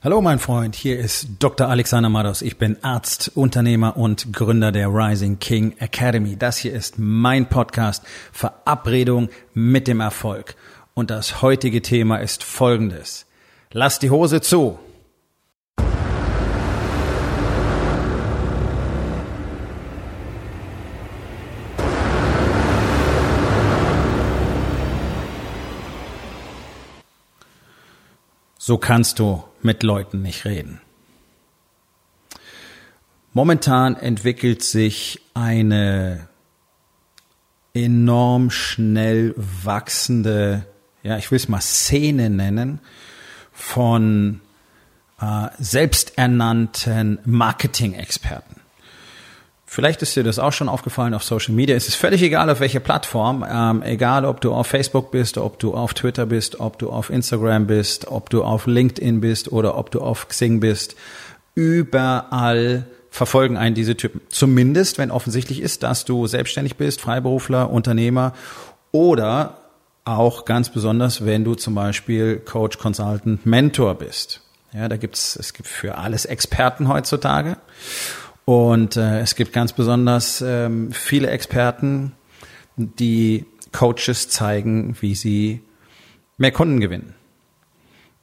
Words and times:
Hallo 0.00 0.22
mein 0.22 0.38
Freund, 0.38 0.76
hier 0.76 0.96
ist 0.96 1.26
Dr. 1.40 1.66
Alexander 1.66 2.08
Mados. 2.08 2.40
Ich 2.40 2.56
bin 2.56 2.76
Arzt, 2.84 3.32
Unternehmer 3.34 3.96
und 3.96 4.32
Gründer 4.32 4.70
der 4.70 4.86
Rising 4.86 5.40
King 5.40 5.74
Academy. 5.80 6.36
Das 6.36 6.56
hier 6.56 6.72
ist 6.72 7.00
mein 7.00 7.48
Podcast 7.48 8.04
Verabredung 8.30 9.28
mit 9.54 9.88
dem 9.88 9.98
Erfolg. 9.98 10.54
Und 10.94 11.10
das 11.10 11.42
heutige 11.42 11.82
Thema 11.82 12.18
ist 12.18 12.44
folgendes. 12.44 13.26
Lass 13.72 13.98
die 13.98 14.10
Hose 14.10 14.40
zu. 14.40 14.78
So 28.58 28.78
kannst 28.78 29.18
du 29.18 29.42
mit 29.62 29.82
Leuten 29.82 30.22
nicht 30.22 30.44
reden. 30.44 30.80
Momentan 33.32 33.96
entwickelt 33.96 34.62
sich 34.62 35.20
eine 35.34 36.28
enorm 37.74 38.50
schnell 38.50 39.34
wachsende, 39.36 40.66
ja, 41.02 41.18
ich 41.18 41.30
will 41.30 41.36
es 41.36 41.48
mal 41.48 41.60
Szene 41.60 42.30
nennen, 42.30 42.80
von 43.52 44.40
äh, 45.20 45.48
selbsternannten 45.58 47.18
Marketing-Experten. 47.24 48.60
Vielleicht 49.70 50.00
ist 50.00 50.16
dir 50.16 50.24
das 50.24 50.38
auch 50.38 50.54
schon 50.54 50.70
aufgefallen 50.70 51.12
auf 51.12 51.22
Social 51.22 51.54
Media. 51.54 51.76
Es 51.76 51.88
ist 51.88 51.96
völlig 51.96 52.22
egal, 52.22 52.48
auf 52.48 52.60
welche 52.60 52.80
Plattform. 52.80 53.44
Ähm, 53.46 53.82
egal, 53.82 54.24
ob 54.24 54.40
du 54.40 54.54
auf 54.54 54.66
Facebook 54.66 55.10
bist, 55.10 55.36
ob 55.36 55.58
du 55.58 55.74
auf 55.74 55.92
Twitter 55.92 56.24
bist, 56.24 56.58
ob 56.58 56.78
du 56.78 56.88
auf 56.88 57.10
Instagram 57.10 57.66
bist, 57.66 58.08
ob 58.08 58.30
du 58.30 58.42
auf 58.44 58.66
LinkedIn 58.66 59.20
bist 59.20 59.52
oder 59.52 59.76
ob 59.76 59.90
du 59.90 60.00
auf 60.00 60.26
Xing 60.28 60.60
bist. 60.60 60.96
Überall 61.54 62.86
verfolgen 63.10 63.58
einen 63.58 63.74
diese 63.74 63.94
Typen. 63.94 64.22
Zumindest, 64.30 64.96
wenn 64.96 65.10
offensichtlich 65.10 65.60
ist, 65.60 65.82
dass 65.82 66.06
du 66.06 66.26
selbstständig 66.26 66.76
bist, 66.76 67.02
Freiberufler, 67.02 67.68
Unternehmer 67.68 68.32
oder 68.90 69.58
auch 70.06 70.46
ganz 70.46 70.70
besonders, 70.70 71.26
wenn 71.26 71.44
du 71.44 71.54
zum 71.54 71.74
Beispiel 71.74 72.38
Coach, 72.38 72.78
Consultant, 72.78 73.44
Mentor 73.44 73.96
bist. 73.96 74.40
Ja, 74.72 74.88
da 74.88 74.96
gibt's, 74.96 75.36
es 75.36 75.52
gibt 75.52 75.68
für 75.68 75.98
alles 75.98 76.24
Experten 76.24 76.88
heutzutage. 76.88 77.58
Und 78.48 78.96
äh, 78.96 79.20
es 79.20 79.34
gibt 79.34 79.52
ganz 79.52 79.74
besonders 79.74 80.40
ähm, 80.40 80.90
viele 80.90 81.28
Experten, 81.28 82.12
die 82.78 83.44
Coaches 83.72 84.30
zeigen, 84.30 84.96
wie 85.02 85.14
sie 85.14 85.60
mehr 86.38 86.50
Kunden 86.50 86.80
gewinnen. 86.80 87.14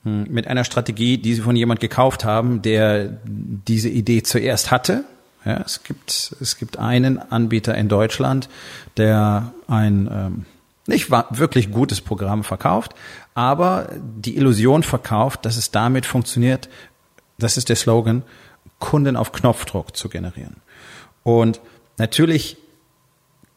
Hm, 0.02 0.26
mit 0.28 0.48
einer 0.48 0.64
Strategie, 0.64 1.20
die 1.20 1.36
sie 1.36 1.42
von 1.42 1.56
jemand 1.56 1.80
gekauft 1.80 2.26
haben, 2.26 2.64
der 2.64 3.20
diese 3.24 3.90
Idee 3.90 4.24
zuerst 4.24 4.72
hatte. 4.72 5.04
Ja, 5.46 5.62
es 5.64 5.84
gibt 5.84 6.36
es 6.42 6.58
gibt 6.58 6.80
einen 6.80 7.20
Anbieter 7.20 7.76
in 7.76 7.88
Deutschland, 7.88 8.50
der 8.98 9.54
ein 9.68 10.10
ähm, 10.12 10.46
nicht 10.88 11.12
wirklich 11.12 11.70
gutes 11.70 12.02
Programm 12.02 12.44
verkauft, 12.44 12.96
aber 13.36 13.90
die 14.04 14.38
Illusion 14.38 14.82
verkauft, 14.82 15.46
dass 15.46 15.56
es 15.56 15.70
damit 15.70 16.08
funktioniert. 16.08 16.68
Das 17.38 17.58
ist 17.58 17.70
der 17.70 17.76
Slogan 17.76 18.24
Kunden 18.80 19.16
auf 19.16 19.32
Knopfdruck 19.32 19.96
zu 19.96 20.10
generieren. 20.10 20.58
Und 21.24 21.62
natürlich 21.98 22.58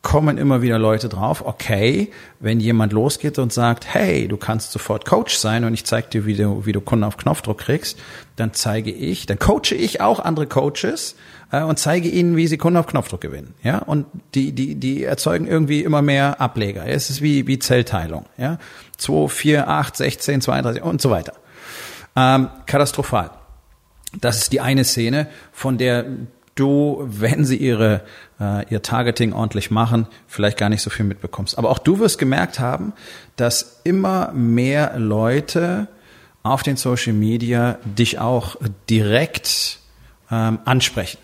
kommen 0.03 0.39
immer 0.39 0.63
wieder 0.63 0.79
Leute 0.79 1.09
drauf, 1.09 1.45
okay, 1.45 2.11
wenn 2.39 2.61
jemand 2.61 2.93
losgeht 2.93 3.39
und 3.39 3.53
sagt, 3.53 3.93
hey, 3.93 4.29
du 4.29 4.37
kannst 4.37 4.73
sofort 4.73 5.05
Coach 5.05 5.37
sein 5.37 5.65
und 5.65 5.75
ich 5.75 5.85
zeige 5.85 6.09
dir, 6.09 6.27
wie 6.27 6.35
du, 6.35 6.65
wie 6.65 6.73
du 6.73 6.81
Kunden 6.81 7.05
auf 7.05 7.17
Knopfdruck 7.17 7.59
kriegst, 7.59 7.99
dann 8.37 8.55
zeige 8.55 8.91
ich, 8.93 9.27
dann 9.27 9.39
coache 9.39 9.75
ich 9.75 10.01
auch 10.01 10.21
andere 10.21 10.47
Coaches 10.47 11.17
äh, 11.51 11.63
und 11.63 11.79
zeige 11.79 12.09
ihnen, 12.09 12.37
wie 12.37 12.47
sie 12.47 12.59
Kunden 12.59 12.79
auf 12.79 12.87
Knopfdruck 12.87 13.21
gewinnen. 13.21 13.55
Ja, 13.63 13.79
und 13.79 14.07
die, 14.35 14.53
die, 14.53 14.77
die 14.77 15.03
erzeugen 15.03 15.47
irgendwie 15.49 15.83
immer 15.83 16.01
mehr 16.01 16.41
Ableger. 16.41 16.87
Es 16.87 17.11
ist 17.11 17.21
wie, 17.21 17.47
wie 17.47 17.59
Zellteilung. 17.59 18.27
Ja, 18.39 18.59
2, 18.99 19.29
4, 19.29 19.69
8, 19.69 19.97
16, 19.97 20.41
32 20.41 20.83
und 20.83 21.03
so 21.03 21.11
weiter. 21.11 21.35
Ähm, 22.15 22.49
katastrophal. 22.67 23.31
Das 24.15 24.39
ist 24.39 24.53
die 24.53 24.61
eine 24.61 24.85
Szene, 24.85 25.29
von 25.53 25.79
der 25.79 26.07
du, 26.55 27.05
wenn 27.07 27.45
sie 27.45 27.57
ihre, 27.57 28.03
äh, 28.41 28.69
ihr 28.73 28.83
Targeting 28.83 29.33
ordentlich 29.33 29.71
machen, 29.71 30.07
vielleicht 30.27 30.59
gar 30.59 30.69
nicht 30.69 30.83
so 30.83 30.91
viel 30.91 31.05
mitbekommst. 31.05 31.57
Aber 31.57 31.71
auch 31.71 31.79
du 31.79 31.99
wirst 32.01 32.19
gemerkt 32.19 32.59
haben, 32.59 32.93
dass 33.37 33.81
immer 33.85 34.33
mehr 34.33 34.99
Leute 34.99 35.89
auf 36.43 36.63
den 36.63 36.77
Social 36.77 37.13
Media 37.13 37.79
dich 37.85 38.19
auch 38.19 38.57
direkt 38.89 39.79
ähm, 40.31 40.59
ansprechen. 40.65 41.19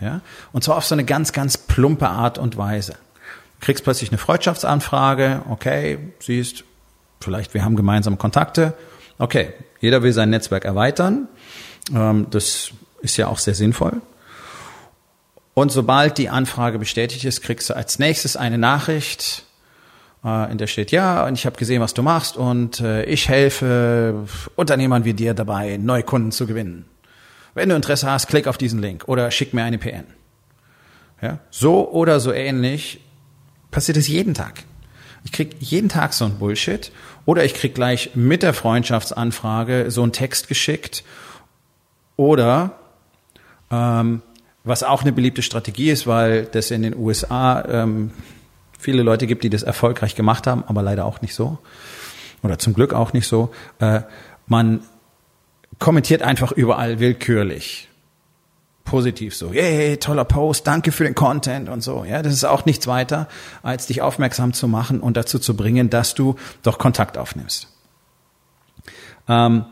Ja? 0.00 0.20
Und 0.52 0.64
zwar 0.64 0.76
auf 0.76 0.84
so 0.84 0.94
eine 0.94 1.04
ganz, 1.04 1.32
ganz 1.32 1.56
plumpe 1.56 2.08
Art 2.08 2.38
und 2.38 2.56
Weise. 2.56 2.92
Du 3.60 3.66
kriegst 3.66 3.84
plötzlich 3.84 4.10
eine 4.10 4.18
Freundschaftsanfrage, 4.18 5.42
okay, 5.48 5.98
siehst, 6.20 6.64
vielleicht 7.20 7.54
wir 7.54 7.64
haben 7.64 7.76
gemeinsame 7.76 8.16
Kontakte, 8.16 8.74
okay, 9.18 9.54
jeder 9.80 10.02
will 10.02 10.12
sein 10.12 10.30
Netzwerk 10.30 10.64
erweitern, 10.64 11.28
das 11.90 12.70
ist 13.00 13.16
ja 13.16 13.28
auch 13.28 13.38
sehr 13.38 13.54
sinnvoll. 13.54 14.00
Und 15.54 15.72
sobald 15.72 16.18
die 16.18 16.28
Anfrage 16.28 16.78
bestätigt 16.78 17.24
ist, 17.24 17.40
kriegst 17.40 17.70
du 17.70 17.74
als 17.74 17.98
nächstes 17.98 18.36
eine 18.36 18.58
Nachricht, 18.58 19.44
äh, 20.22 20.52
in 20.52 20.58
der 20.58 20.66
steht, 20.66 20.90
ja, 20.90 21.24
und 21.26 21.32
ich 21.32 21.46
habe 21.46 21.56
gesehen, 21.56 21.80
was 21.80 21.94
du 21.94 22.02
machst 22.02 22.36
und 22.36 22.80
äh, 22.80 23.04
ich 23.04 23.30
helfe 23.30 24.26
Unternehmern 24.56 25.06
wie 25.06 25.14
dir 25.14 25.32
dabei, 25.32 25.78
neue 25.78 26.02
Kunden 26.02 26.30
zu 26.30 26.46
gewinnen. 26.46 26.84
Wenn 27.54 27.70
du 27.70 27.74
Interesse 27.74 28.10
hast, 28.10 28.28
klick 28.28 28.48
auf 28.48 28.58
diesen 28.58 28.82
Link 28.82 29.08
oder 29.08 29.30
schick 29.30 29.54
mir 29.54 29.64
eine 29.64 29.78
PN. 29.78 30.04
Ja, 31.22 31.38
so 31.50 31.90
oder 31.90 32.20
so 32.20 32.32
ähnlich 32.32 33.00
passiert 33.70 33.96
es 33.96 34.08
jeden 34.08 34.34
Tag. 34.34 34.64
Ich 35.24 35.32
krieg 35.32 35.56
jeden 35.60 35.88
Tag 35.88 36.12
so 36.12 36.26
ein 36.26 36.38
Bullshit 36.38 36.92
oder 37.24 37.44
ich 37.44 37.54
krieg 37.54 37.74
gleich 37.74 38.10
mit 38.14 38.42
der 38.42 38.52
Freundschaftsanfrage 38.52 39.90
so 39.90 40.02
einen 40.02 40.12
Text 40.12 40.48
geschickt 40.48 41.02
oder 42.16 42.72
ähm, 43.70 44.22
was 44.64 44.82
auch 44.82 45.02
eine 45.02 45.12
beliebte 45.12 45.42
Strategie 45.42 45.90
ist, 45.90 46.06
weil 46.06 46.44
das 46.46 46.70
in 46.70 46.82
den 46.82 46.96
USA 46.96 47.64
ähm, 47.68 48.10
viele 48.78 49.02
Leute 49.02 49.26
gibt, 49.26 49.44
die 49.44 49.50
das 49.50 49.62
erfolgreich 49.62 50.14
gemacht 50.14 50.46
haben, 50.46 50.64
aber 50.66 50.82
leider 50.82 51.04
auch 51.04 51.22
nicht 51.22 51.34
so. 51.34 51.58
Oder 52.42 52.58
zum 52.58 52.74
Glück 52.74 52.92
auch 52.92 53.12
nicht 53.12 53.26
so. 53.26 53.50
Äh, 53.78 54.02
man 54.46 54.80
kommentiert 55.78 56.22
einfach 56.22 56.52
überall 56.52 57.00
willkürlich. 57.00 57.88
Positiv 58.84 59.34
so, 59.34 59.52
hey, 59.52 59.96
toller 59.96 60.24
Post, 60.24 60.66
danke 60.66 60.92
für 60.92 61.02
den 61.02 61.16
Content 61.16 61.68
und 61.68 61.80
so. 61.80 62.04
Ja, 62.04 62.22
das 62.22 62.32
ist 62.32 62.44
auch 62.44 62.66
nichts 62.66 62.86
weiter, 62.86 63.26
als 63.64 63.86
dich 63.86 64.00
aufmerksam 64.00 64.52
zu 64.52 64.68
machen 64.68 65.00
und 65.00 65.16
dazu 65.16 65.40
zu 65.40 65.56
bringen, 65.56 65.90
dass 65.90 66.14
du 66.14 66.36
doch 66.62 66.78
Kontakt 66.78 67.18
aufnimmst. 67.18 67.68
Ähm, 69.28 69.64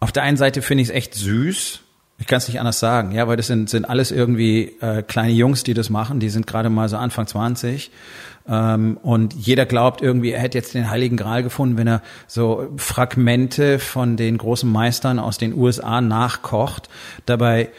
auf 0.00 0.12
der 0.12 0.22
einen 0.22 0.36
Seite 0.36 0.62
finde 0.62 0.82
ich 0.82 0.88
es 0.88 0.94
echt 0.94 1.14
süß. 1.14 1.80
Ich 2.20 2.26
kann 2.26 2.38
es 2.38 2.48
nicht 2.48 2.58
anders 2.58 2.80
sagen, 2.80 3.12
ja, 3.12 3.28
weil 3.28 3.36
das 3.36 3.46
sind, 3.46 3.70
sind 3.70 3.88
alles 3.88 4.10
irgendwie 4.10 4.76
äh, 4.80 5.02
kleine 5.02 5.32
Jungs, 5.32 5.62
die 5.62 5.74
das 5.74 5.88
machen. 5.88 6.18
Die 6.18 6.30
sind 6.30 6.48
gerade 6.48 6.68
mal 6.68 6.88
so 6.88 6.96
Anfang 6.96 7.28
20. 7.28 7.92
Ähm, 8.48 8.98
und 9.02 9.34
jeder 9.34 9.66
glaubt 9.66 10.02
irgendwie, 10.02 10.32
er 10.32 10.40
hätte 10.40 10.58
jetzt 10.58 10.74
den 10.74 10.90
Heiligen 10.90 11.16
Gral 11.16 11.44
gefunden, 11.44 11.76
wenn 11.76 11.86
er 11.86 12.02
so 12.26 12.72
Fragmente 12.76 13.78
von 13.78 14.16
den 14.16 14.36
großen 14.36 14.70
Meistern 14.70 15.20
aus 15.20 15.38
den 15.38 15.54
USA 15.54 16.00
nachkocht. 16.00 16.88
Dabei 17.24 17.70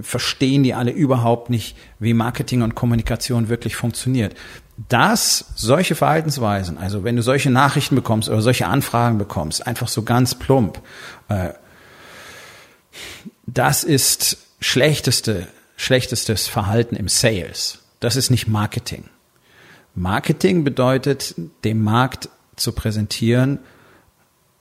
verstehen 0.00 0.62
die 0.62 0.74
alle 0.74 0.90
überhaupt 0.90 1.50
nicht, 1.50 1.76
wie 1.98 2.14
Marketing 2.14 2.62
und 2.62 2.74
Kommunikation 2.74 3.48
wirklich 3.48 3.76
funktioniert. 3.76 4.34
Dass 4.88 5.52
solche 5.54 5.94
Verhaltensweisen, 5.94 6.78
also 6.78 7.04
wenn 7.04 7.16
du 7.16 7.22
solche 7.22 7.50
Nachrichten 7.50 7.94
bekommst 7.94 8.28
oder 8.28 8.42
solche 8.42 8.66
Anfragen 8.66 9.18
bekommst, 9.18 9.66
einfach 9.66 9.88
so 9.88 10.02
ganz 10.02 10.34
plump, 10.34 10.80
äh, 11.28 11.50
das 13.46 13.84
ist 13.84 14.38
schlechteste, 14.60 15.46
schlechtestes 15.76 16.48
Verhalten 16.48 16.96
im 16.96 17.08
Sales. 17.08 17.80
Das 18.00 18.16
ist 18.16 18.30
nicht 18.30 18.48
Marketing. 18.48 19.04
Marketing 19.94 20.64
bedeutet, 20.64 21.34
dem 21.62 21.82
Markt 21.82 22.28
zu 22.56 22.72
präsentieren, 22.72 23.60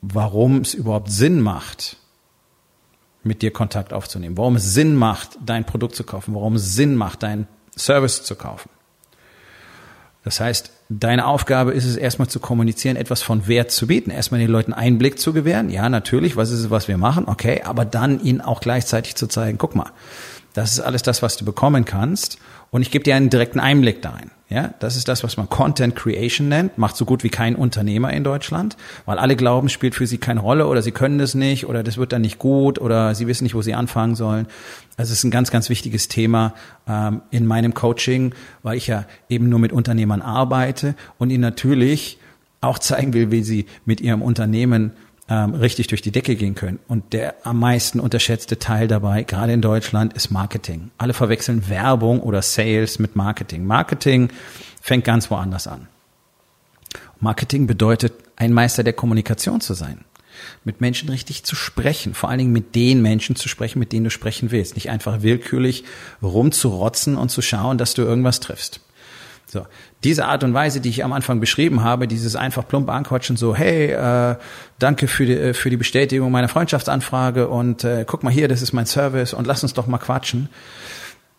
warum 0.01 0.61
es 0.61 0.73
überhaupt 0.73 1.09
Sinn 1.09 1.41
macht, 1.41 1.97
mit 3.23 3.41
dir 3.41 3.51
Kontakt 3.51 3.93
aufzunehmen, 3.93 4.37
warum 4.37 4.55
es 4.55 4.73
Sinn 4.73 4.95
macht, 4.95 5.37
dein 5.45 5.65
Produkt 5.65 5.95
zu 5.95 6.03
kaufen, 6.03 6.35
warum 6.35 6.55
es 6.55 6.75
Sinn 6.75 6.95
macht, 6.95 7.23
dein 7.23 7.47
Service 7.77 8.23
zu 8.23 8.35
kaufen. 8.35 8.69
Das 10.23 10.39
heißt, 10.39 10.71
deine 10.87 11.25
Aufgabe 11.25 11.73
ist 11.73 11.85
es 11.85 11.97
erstmal 11.97 12.29
zu 12.29 12.39
kommunizieren, 12.39 12.95
etwas 12.95 13.21
von 13.21 13.47
Wert 13.47 13.71
zu 13.71 13.87
bieten, 13.87 14.09
erstmal 14.09 14.39
den 14.39 14.49
Leuten 14.49 14.73
Einblick 14.73 15.19
zu 15.19 15.33
gewähren. 15.33 15.69
Ja, 15.69 15.89
natürlich, 15.89 16.37
was 16.37 16.49
ist 16.49 16.61
es, 16.61 16.69
was 16.69 16.87
wir 16.87 16.97
machen? 16.97 17.27
Okay, 17.27 17.61
aber 17.63 17.83
dann 17.83 18.21
ihnen 18.21 18.39
auch 18.39 18.61
gleichzeitig 18.61 19.15
zu 19.15 19.27
zeigen, 19.27 19.57
guck 19.57 19.75
mal, 19.75 19.91
das 20.53 20.73
ist 20.73 20.79
alles 20.79 21.01
das, 21.01 21.21
was 21.21 21.35
du 21.35 21.45
bekommen 21.45 21.83
kannst 21.83 22.37
und 22.71 22.81
ich 22.81 22.91
gebe 22.91 23.03
dir 23.03 23.15
einen 23.15 23.29
direkten 23.29 23.59
Einblick 23.59 24.01
da 24.01 24.11
rein. 24.11 24.31
Ja, 24.53 24.71
das 24.77 24.95
ist 24.95 25.07
das, 25.07 25.23
was 25.23 25.35
man 25.35 25.49
Content 25.49 25.95
Creation 25.95 26.47
nennt. 26.47 26.77
Macht 26.77 26.95
so 26.95 27.05
gut 27.05 27.23
wie 27.23 27.29
kein 27.29 27.55
Unternehmer 27.55 28.13
in 28.13 28.23
Deutschland, 28.23 28.77
weil 29.07 29.17
alle 29.17 29.35
glauben, 29.35 29.67
spielt 29.67 29.95
für 29.95 30.05
sie 30.05 30.19
keine 30.19 30.41
Rolle 30.41 30.67
oder 30.67 30.83
sie 30.83 30.91
können 30.91 31.17
das 31.17 31.33
nicht 31.33 31.65
oder 31.65 31.81
das 31.81 31.97
wird 31.97 32.13
dann 32.13 32.21
nicht 32.21 32.37
gut 32.37 32.79
oder 32.79 33.15
sie 33.15 33.25
wissen 33.25 33.45
nicht, 33.45 33.55
wo 33.55 33.63
sie 33.63 33.73
anfangen 33.73 34.13
sollen. 34.13 34.45
Also 34.95 35.11
es 35.11 35.17
ist 35.17 35.23
ein 35.23 35.31
ganz, 35.31 35.49
ganz 35.49 35.69
wichtiges 35.69 36.07
Thema 36.07 36.53
ähm, 36.87 37.23
in 37.31 37.47
meinem 37.47 37.73
Coaching, 37.73 38.35
weil 38.61 38.77
ich 38.77 38.85
ja 38.85 39.05
eben 39.27 39.49
nur 39.49 39.57
mit 39.57 39.71
Unternehmern 39.71 40.21
arbeite 40.21 40.93
und 41.17 41.31
ihnen 41.31 41.41
natürlich 41.41 42.19
auch 42.61 42.77
zeigen 42.77 43.13
will, 43.13 43.31
wie 43.31 43.41
sie 43.41 43.65
mit 43.85 44.01
ihrem 44.01 44.21
Unternehmen 44.21 44.91
ähm, 45.29 45.53
richtig 45.53 45.87
durch 45.87 46.01
die 46.01 46.11
Decke 46.11 46.35
gehen 46.35 46.55
können. 46.55 46.79
Und 46.87 47.13
der 47.13 47.35
am 47.43 47.59
meisten 47.59 47.99
unterschätzte 47.99 48.59
Teil 48.59 48.87
dabei, 48.87 49.23
gerade 49.23 49.53
in 49.53 49.61
Deutschland, 49.61 50.13
ist 50.13 50.31
Marketing. 50.31 50.91
Alle 50.97 51.13
verwechseln 51.13 51.69
Werbung 51.69 52.19
oder 52.19 52.41
Sales 52.41 52.99
mit 52.99 53.15
Marketing. 53.15 53.65
Marketing 53.65 54.29
fängt 54.81 55.05
ganz 55.05 55.31
woanders 55.31 55.67
an. 55.67 55.87
Marketing 57.19 57.67
bedeutet, 57.67 58.13
ein 58.35 58.51
Meister 58.51 58.83
der 58.83 58.93
Kommunikation 58.93 59.61
zu 59.61 59.73
sein. 59.73 60.03
Mit 60.65 60.81
Menschen 60.81 61.07
richtig 61.09 61.43
zu 61.45 61.55
sprechen, 61.55 62.13
vor 62.13 62.29
allen 62.29 62.39
Dingen 62.39 62.51
mit 62.51 62.75
den 62.75 63.01
Menschen 63.01 63.35
zu 63.35 63.47
sprechen, 63.47 63.79
mit 63.79 63.93
denen 63.93 64.05
du 64.05 64.09
sprechen 64.09 64.51
willst. 64.51 64.75
Nicht 64.75 64.89
einfach 64.89 65.21
willkürlich 65.21 65.85
rumzurotzen 66.21 67.15
und 67.15 67.29
zu 67.29 67.41
schauen, 67.41 67.77
dass 67.77 67.93
du 67.93 68.01
irgendwas 68.01 68.41
triffst. 68.41 68.81
So, 69.53 69.67
diese 70.03 70.25
Art 70.25 70.43
und 70.43 70.55
Weise, 70.55 70.81
die 70.81 70.89
ich 70.89 71.03
am 71.03 71.13
Anfang 71.13 71.39
beschrieben 71.39 71.83
habe, 71.83 72.07
dieses 72.07 72.35
einfach 72.35 72.67
plump 72.67 72.89
anquatschen, 72.89 73.37
so, 73.37 73.55
hey, 73.55 73.91
äh, 73.91 74.35
danke 74.79 75.07
für 75.07 75.27
die, 75.27 75.37
äh, 75.37 75.53
für 75.53 75.69
die 75.69 75.77
Bestätigung 75.77 76.31
meiner 76.31 76.47
Freundschaftsanfrage 76.47 77.47
und 77.47 77.83
äh, 77.83 78.03
guck 78.07 78.23
mal 78.23 78.33
hier, 78.33 78.47
das 78.47 78.63
ist 78.63 78.73
mein 78.73 78.87
Service 78.87 79.31
und 79.31 79.45
lass 79.45 79.61
uns 79.61 79.75
doch 79.75 79.85
mal 79.85 79.99
quatschen. 79.99 80.49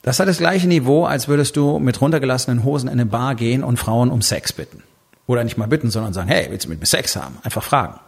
Das 0.03 0.21
hat 0.21 0.29
das 0.29 0.39
gleiche 0.39 0.69
Niveau, 0.69 1.07
als 1.07 1.27
würdest 1.27 1.57
du 1.57 1.81
mit 1.81 2.01
runtergelassenen 2.01 2.63
Hosen 2.63 2.87
in 2.87 2.93
eine 2.93 3.07
Bar 3.07 3.35
gehen 3.35 3.65
und 3.65 3.79
Frauen 3.79 4.13
um 4.13 4.23
Sex 4.23 4.53
bitten. 4.53 4.85
Oder 5.27 5.43
nicht 5.43 5.59
mal 5.59 5.67
bitten, 5.67 5.91
sondern 5.91 6.13
sagen, 6.13 6.29
hey, 6.29 6.47
willst 6.51 6.67
du 6.67 6.69
mit 6.69 6.79
mir 6.79 6.87
Sex 6.87 7.17
haben? 7.17 7.39
Einfach 7.43 7.65
fragen. 7.65 7.99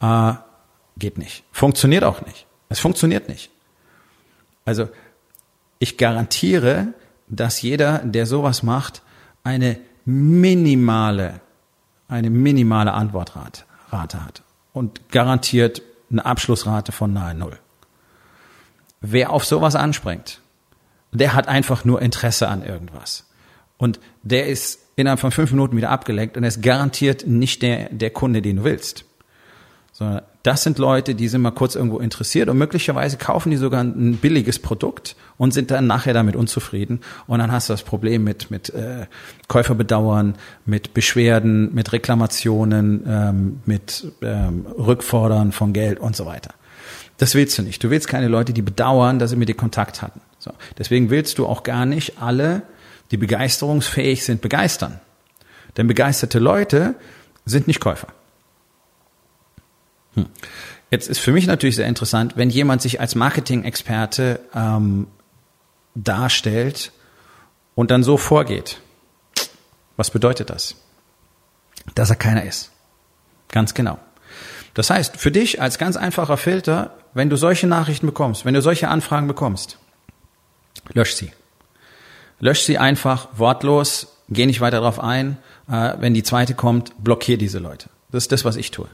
Ja? 0.00 0.30
Äh, 0.30 0.34
geht 0.98 1.18
nicht. 1.18 1.42
Funktioniert 1.50 2.04
auch 2.04 2.24
nicht. 2.24 2.46
Es 2.68 2.78
funktioniert 2.78 3.28
nicht. 3.28 3.50
Also 4.64 4.88
ich 5.80 5.98
garantiere, 5.98 6.94
dass 7.30 7.62
jeder, 7.62 7.98
der 7.98 8.26
sowas 8.26 8.62
macht, 8.62 9.02
eine 9.44 9.78
minimale, 10.04 11.40
eine 12.08 12.30
minimale 12.30 12.92
Antwortrate 12.92 13.64
hat 13.90 14.42
und 14.72 15.08
garantiert 15.10 15.82
eine 16.10 16.24
Abschlussrate 16.24 16.92
von 16.92 17.12
nahe 17.12 17.34
Null. 17.34 17.58
Wer 19.00 19.30
auf 19.30 19.44
sowas 19.44 19.76
anspringt, 19.76 20.40
der 21.12 21.34
hat 21.34 21.48
einfach 21.48 21.84
nur 21.84 22.02
Interesse 22.02 22.48
an 22.48 22.62
irgendwas. 22.62 23.26
Und 23.78 23.98
der 24.22 24.46
ist 24.46 24.80
innerhalb 24.96 25.20
von 25.20 25.30
fünf 25.30 25.52
Minuten 25.52 25.76
wieder 25.76 25.90
abgelenkt 25.90 26.36
und 26.36 26.44
er 26.44 26.48
ist 26.48 26.62
garantiert 26.62 27.26
nicht 27.26 27.62
der, 27.62 27.88
der 27.88 28.10
Kunde, 28.10 28.42
den 28.42 28.56
du 28.56 28.64
willst 28.64 29.06
sondern 30.00 30.22
das 30.44 30.62
sind 30.62 30.78
Leute, 30.78 31.14
die 31.14 31.28
sind 31.28 31.42
mal 31.42 31.50
kurz 31.50 31.74
irgendwo 31.74 31.98
interessiert 31.98 32.48
und 32.48 32.56
möglicherweise 32.56 33.18
kaufen 33.18 33.50
die 33.50 33.58
sogar 33.58 33.82
ein 33.82 34.16
billiges 34.16 34.58
Produkt 34.58 35.14
und 35.36 35.52
sind 35.52 35.70
dann 35.70 35.86
nachher 35.86 36.14
damit 36.14 36.36
unzufrieden 36.36 37.00
und 37.26 37.38
dann 37.38 37.52
hast 37.52 37.68
du 37.68 37.74
das 37.74 37.82
Problem 37.82 38.24
mit 38.24 38.50
mit 38.50 38.70
äh, 38.70 39.04
Käuferbedauern, 39.48 40.36
mit 40.64 40.94
Beschwerden, 40.94 41.74
mit 41.74 41.92
Reklamationen, 41.92 43.04
ähm, 43.06 43.60
mit 43.66 44.10
ähm, 44.22 44.64
Rückfordern 44.66 45.52
von 45.52 45.74
Geld 45.74 46.00
und 46.00 46.16
so 46.16 46.24
weiter. 46.24 46.54
Das 47.18 47.34
willst 47.34 47.58
du 47.58 47.62
nicht. 47.62 47.84
Du 47.84 47.90
willst 47.90 48.08
keine 48.08 48.28
Leute, 48.28 48.54
die 48.54 48.62
bedauern, 48.62 49.18
dass 49.18 49.28
sie 49.28 49.36
mit 49.36 49.50
dir 49.50 49.54
Kontakt 49.54 50.00
hatten. 50.00 50.22
So. 50.38 50.52
Deswegen 50.78 51.10
willst 51.10 51.36
du 51.36 51.44
auch 51.44 51.62
gar 51.62 51.84
nicht 51.84 52.22
alle, 52.22 52.62
die 53.10 53.18
begeisterungsfähig 53.18 54.24
sind, 54.24 54.40
begeistern. 54.40 54.98
Denn 55.76 55.86
begeisterte 55.86 56.38
Leute 56.38 56.94
sind 57.44 57.66
nicht 57.66 57.80
Käufer. 57.80 58.08
Hm. 60.14 60.26
Jetzt 60.90 61.08
ist 61.08 61.18
für 61.18 61.32
mich 61.32 61.46
natürlich 61.46 61.76
sehr 61.76 61.86
interessant, 61.86 62.36
wenn 62.36 62.50
jemand 62.50 62.82
sich 62.82 63.00
als 63.00 63.14
Marketing-Experte 63.14 64.40
ähm, 64.54 65.06
darstellt 65.94 66.92
und 67.74 67.90
dann 67.90 68.02
so 68.02 68.16
vorgeht. 68.16 68.80
Was 69.96 70.10
bedeutet 70.10 70.50
das? 70.50 70.76
Dass 71.94 72.10
er 72.10 72.16
keiner 72.16 72.44
ist. 72.44 72.70
Ganz 73.48 73.74
genau. 73.74 73.98
Das 74.74 74.90
heißt, 74.90 75.16
für 75.16 75.30
dich 75.30 75.60
als 75.60 75.78
ganz 75.78 75.96
einfacher 75.96 76.36
Filter, 76.36 76.96
wenn 77.14 77.30
du 77.30 77.36
solche 77.36 77.66
Nachrichten 77.66 78.06
bekommst, 78.06 78.44
wenn 78.44 78.54
du 78.54 78.62
solche 78.62 78.88
Anfragen 78.88 79.26
bekommst, 79.26 79.78
lösch 80.92 81.14
sie. 81.14 81.32
Lösch 82.38 82.62
sie 82.62 82.78
einfach 82.78 83.28
wortlos, 83.36 84.16
geh 84.28 84.46
nicht 84.46 84.60
weiter 84.60 84.78
darauf 84.78 85.00
ein. 85.00 85.36
Äh, 85.68 85.94
wenn 85.98 86.14
die 86.14 86.22
zweite 86.22 86.54
kommt, 86.54 86.92
blockier 87.02 87.36
diese 87.36 87.58
Leute. 87.58 87.90
Das 88.10 88.24
ist 88.24 88.32
das, 88.32 88.44
was 88.44 88.56
ich 88.56 88.70
tue. 88.70 88.88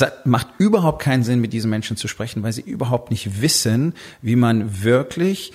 Es 0.00 0.04
macht 0.24 0.48
überhaupt 0.58 1.00
keinen 1.00 1.22
Sinn, 1.22 1.40
mit 1.40 1.52
diesen 1.52 1.70
Menschen 1.70 1.96
zu 1.96 2.08
sprechen, 2.08 2.42
weil 2.42 2.52
sie 2.52 2.62
überhaupt 2.62 3.10
nicht 3.10 3.40
wissen, 3.40 3.94
wie 4.22 4.34
man 4.34 4.82
wirklich 4.82 5.52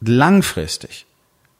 langfristig, 0.00 1.06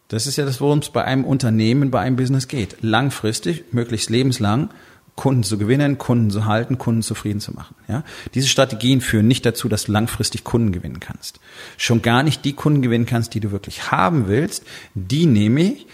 das 0.08 0.26
ist 0.26 0.36
ja 0.36 0.44
das, 0.44 0.60
worum 0.60 0.80
es 0.80 0.90
bei 0.90 1.04
einem 1.04 1.24
Unternehmen, 1.24 1.90
bei 1.90 2.00
einem 2.00 2.16
Business 2.16 2.48
geht, 2.48 2.76
langfristig, 2.82 3.64
möglichst 3.72 4.10
lebenslang, 4.10 4.70
Kunden 5.14 5.42
zu 5.42 5.56
gewinnen, 5.56 5.96
Kunden 5.96 6.30
zu 6.30 6.44
halten, 6.44 6.76
Kunden 6.76 7.00
zufrieden 7.00 7.40
zu 7.40 7.52
machen. 7.52 7.74
Ja? 7.88 8.04
Diese 8.34 8.48
Strategien 8.48 9.00
führen 9.00 9.26
nicht 9.26 9.46
dazu, 9.46 9.66
dass 9.66 9.84
du 9.84 9.92
langfristig 9.92 10.44
Kunden 10.44 10.72
gewinnen 10.72 11.00
kannst. 11.00 11.40
Schon 11.78 12.02
gar 12.02 12.22
nicht 12.22 12.44
die 12.44 12.52
Kunden 12.52 12.82
gewinnen 12.82 13.06
kannst, 13.06 13.32
die 13.32 13.40
du 13.40 13.50
wirklich 13.50 13.90
haben 13.90 14.28
willst, 14.28 14.64
die 14.94 15.24
nämlich 15.24 15.86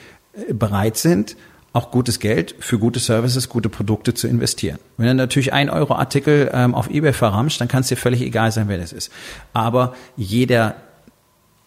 bereit 0.51 0.97
sind, 0.97 1.37
auch 1.73 1.91
gutes 1.91 2.19
Geld 2.21 2.55
für 2.61 2.79
gute 2.79 3.01
Services, 3.01 3.49
gute 3.49 3.69
Produkte 3.69 4.13
zu 4.13 4.29
investieren. 4.29 4.79
Wenn 4.99 5.07
du 5.07 5.15
natürlich 5.15 5.53
ein 5.53 5.71
Euro 5.71 5.95
Artikel 5.95 6.51
ähm, 6.53 6.75
auf 6.75 6.91
eBay 6.91 7.13
verramscht, 7.13 7.61
dann 7.61 7.69
kann 7.69 7.81
es 7.81 7.89
dir 7.89 7.97
völlig 7.97 8.21
egal 8.21 8.53
sein, 8.53 8.69
wer 8.69 8.79
das 8.79 8.93
ist. 8.93 9.11
Aber 9.55 9.95
jeder 10.17 10.77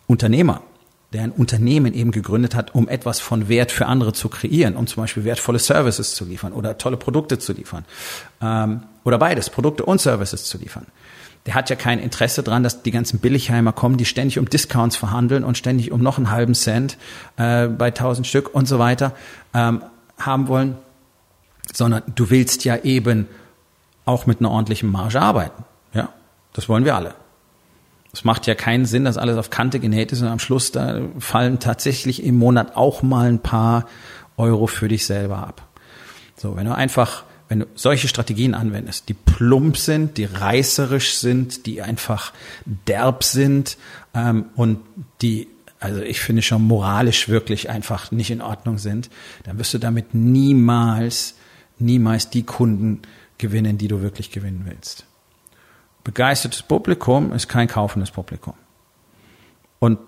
Unternehmer, 0.06 0.62
der 1.14 1.24
ein 1.24 1.32
Unternehmen 1.32 1.94
eben 1.94 2.12
gegründet 2.12 2.56
hat, 2.56 2.76
um 2.76 2.88
etwas 2.88 3.20
von 3.20 3.48
Wert 3.48 3.72
für 3.72 3.88
andere 3.88 4.14
zu 4.14 4.30
kreieren, 4.30 4.76
um 4.76 4.86
zum 4.86 5.02
Beispiel 5.02 5.24
wertvolle 5.24 5.60
Services 5.60 6.14
zu 6.14 6.26
liefern 6.26 6.54
oder 6.54 6.78
tolle 6.78 6.98
Produkte 6.98 7.40
zu 7.40 7.54
liefern 7.54 7.86
ähm, 8.42 8.84
oder 9.04 9.18
beides, 9.18 9.50
Produkte 9.50 9.86
und 9.86 10.02
Services 10.02 10.46
zu 10.46 10.58
liefern. 10.58 10.86
Der 11.48 11.54
hat 11.54 11.70
ja 11.70 11.76
kein 11.76 12.00
Interesse 12.00 12.42
dran, 12.42 12.64
dass 12.64 12.82
die 12.82 12.92
ganzen 12.92 13.20
Billigheimer 13.20 13.72
kommen, 13.72 13.98
die 13.98 14.06
ständig 14.06 14.40
um 14.40 14.50
Discounts 14.50 14.96
verhandeln 14.96 15.44
und 15.44 15.58
ständig 15.58 15.92
um 15.92 16.02
noch 16.02 16.18
einen 16.18 16.32
halben 16.32 16.56
Cent 16.56 16.98
äh, 17.38 17.68
bei 17.68 17.92
tausend 17.92 18.26
Stück 18.26 18.54
und 18.54 18.68
so 18.68 18.80
weiter. 18.80 19.14
Ähm, 19.54 19.84
haben 20.18 20.48
wollen, 20.48 20.78
sondern 21.74 22.04
du 22.14 22.30
willst 22.30 22.64
ja 22.66 22.78
eben 22.78 23.28
auch 24.06 24.26
mit 24.26 24.40
einer 24.40 24.52
ordentlichen 24.52 24.92
Marge 24.92 25.22
arbeiten. 25.22 25.64
Ja, 25.94 26.10
das 26.54 26.70
wollen 26.70 26.86
wir 26.86 26.96
alle. 26.96 27.16
Es 28.14 28.24
macht 28.24 28.48
ja 28.48 28.56
keinen 28.56 28.86
Sinn, 28.86 29.04
dass 29.04 29.18
alles 29.18 29.38
auf 29.38 29.50
Kante 29.50 29.80
genäht 29.80 30.14
ist 30.14 30.22
und 30.22 30.28
am 30.28 30.40
Schluss 30.40 30.72
da 30.72 31.02
fallen 31.20 31.60
tatsächlich 31.60 32.24
im 32.24 32.38
Monat 32.38 32.78
auch 32.78 33.04
mal 33.04 33.28
ein 33.28 33.40
paar 33.40 33.88
Euro 34.38 34.68
für 34.68 34.88
dich 34.88 35.06
selber 35.06 35.40
ab. 35.40 35.68
So, 36.38 36.56
wenn 36.56 36.66
du 36.66 36.74
einfach, 36.74 37.24
wenn 37.50 37.60
du 37.60 37.68
solche 37.76 38.08
Strategien 38.08 38.54
anwendest, 38.54 39.10
die 39.10 39.14
plump 39.14 39.76
sind, 39.76 40.18
die 40.18 40.26
reißerisch 40.26 41.16
sind, 41.16 41.66
die 41.66 41.82
einfach 41.82 42.32
derb 42.66 43.24
sind 43.26 43.78
ähm, 44.14 44.46
und 44.56 44.80
die 45.22 45.48
also 45.80 46.02
ich 46.02 46.20
finde 46.20 46.42
schon 46.42 46.64
moralisch 46.64 47.30
wirklich 47.30 47.70
einfach 47.70 48.12
nicht 48.12 48.32
in 48.32 48.42
Ordnung 48.42 48.78
sind, 48.78 49.10
dann 49.44 49.58
wirst 49.60 49.74
du 49.74 49.78
damit 49.78 50.14
niemals, 50.14 51.36
niemals 51.78 52.30
die 52.30 52.44
Kunden 52.44 53.02
gewinnen, 53.38 53.78
die 53.78 53.88
du 53.88 54.02
wirklich 54.02 54.32
gewinnen 54.32 54.64
willst. 54.66 55.06
Begeistertes 56.04 56.64
Publikum 56.64 57.34
ist 57.34 57.50
kein 57.50 57.68
kaufendes 57.68 58.12
Publikum. 58.12 58.54
Und 59.80 60.00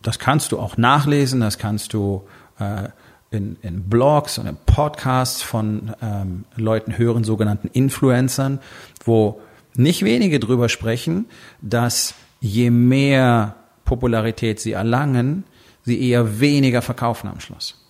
das 0.00 0.18
kannst 0.18 0.52
du 0.52 0.58
auch 0.58 0.76
nachlesen, 0.76 1.40
das 1.40 1.58
kannst 1.58 1.92
du 1.92 2.26
äh, 2.58 2.88
in, 3.30 3.56
in 3.62 3.88
Blogs 3.88 4.38
und 4.38 4.46
in 4.46 4.56
Podcasts 4.66 5.42
von 5.42 5.94
ähm, 6.00 6.44
Leuten 6.56 6.96
hören, 6.96 7.24
sogenannten 7.24 7.68
Influencern, 7.68 8.60
wo 9.04 9.40
nicht 9.74 10.04
wenige 10.04 10.38
drüber 10.38 10.68
sprechen, 10.68 11.26
dass 11.60 12.14
je 12.40 12.70
mehr 12.70 13.56
Popularität 13.84 14.60
sie 14.60 14.72
erlangen, 14.72 15.44
sie 15.82 16.00
eher 16.08 16.40
weniger 16.40 16.82
verkaufen 16.82 17.28
am 17.28 17.40
Schluss. 17.40 17.80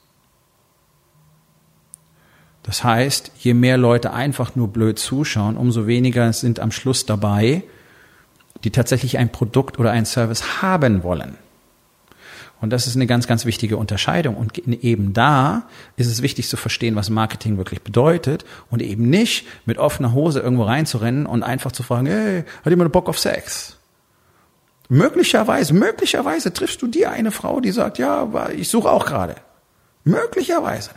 Das 2.64 2.82
heißt, 2.82 3.32
je 3.38 3.54
mehr 3.54 3.76
Leute 3.76 4.12
einfach 4.12 4.56
nur 4.56 4.68
blöd 4.68 4.98
zuschauen, 4.98 5.56
umso 5.56 5.86
weniger 5.86 6.32
sind 6.32 6.60
am 6.60 6.72
Schluss 6.72 7.04
dabei, 7.04 7.62
die 8.64 8.70
tatsächlich 8.70 9.18
ein 9.18 9.30
Produkt 9.30 9.78
oder 9.78 9.90
ein 9.90 10.06
Service 10.06 10.62
haben 10.62 11.02
wollen. 11.02 11.36
Und 12.60 12.70
das 12.70 12.86
ist 12.86 12.96
eine 12.96 13.06
ganz, 13.06 13.26
ganz 13.26 13.44
wichtige 13.44 13.76
Unterscheidung. 13.76 14.36
Und 14.36 14.56
eben 14.66 15.12
da 15.12 15.64
ist 15.96 16.06
es 16.06 16.22
wichtig 16.22 16.48
zu 16.48 16.56
verstehen, 16.56 16.96
was 16.96 17.10
Marketing 17.10 17.58
wirklich 17.58 17.82
bedeutet 17.82 18.46
und 18.70 18.80
eben 18.80 19.10
nicht 19.10 19.46
mit 19.66 19.76
offener 19.76 20.14
Hose 20.14 20.40
irgendwo 20.40 20.62
reinzurennen 20.62 21.26
und 21.26 21.42
einfach 21.42 21.72
zu 21.72 21.82
fragen, 21.82 22.06
hey, 22.06 22.44
hat 22.64 22.70
jemand 22.70 22.90
Bock 22.92 23.10
auf 23.10 23.18
Sex? 23.18 23.76
Möglicherweise, 24.88 25.72
möglicherweise 25.72 26.52
triffst 26.52 26.82
du 26.82 26.86
dir 26.86 27.10
eine 27.10 27.30
Frau, 27.30 27.60
die 27.60 27.70
sagt, 27.70 27.98
ja, 27.98 28.28
ich 28.50 28.68
suche 28.68 28.90
auch 28.90 29.06
gerade. 29.06 29.36
Möglicherweise. 30.04 30.90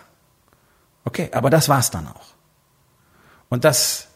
Okay, 1.06 1.30
aber 1.32 1.50
das 1.50 1.70
war's 1.70 1.90
dann 1.90 2.08
auch. 2.08 2.28
Und 3.50 3.64
das 3.64 4.08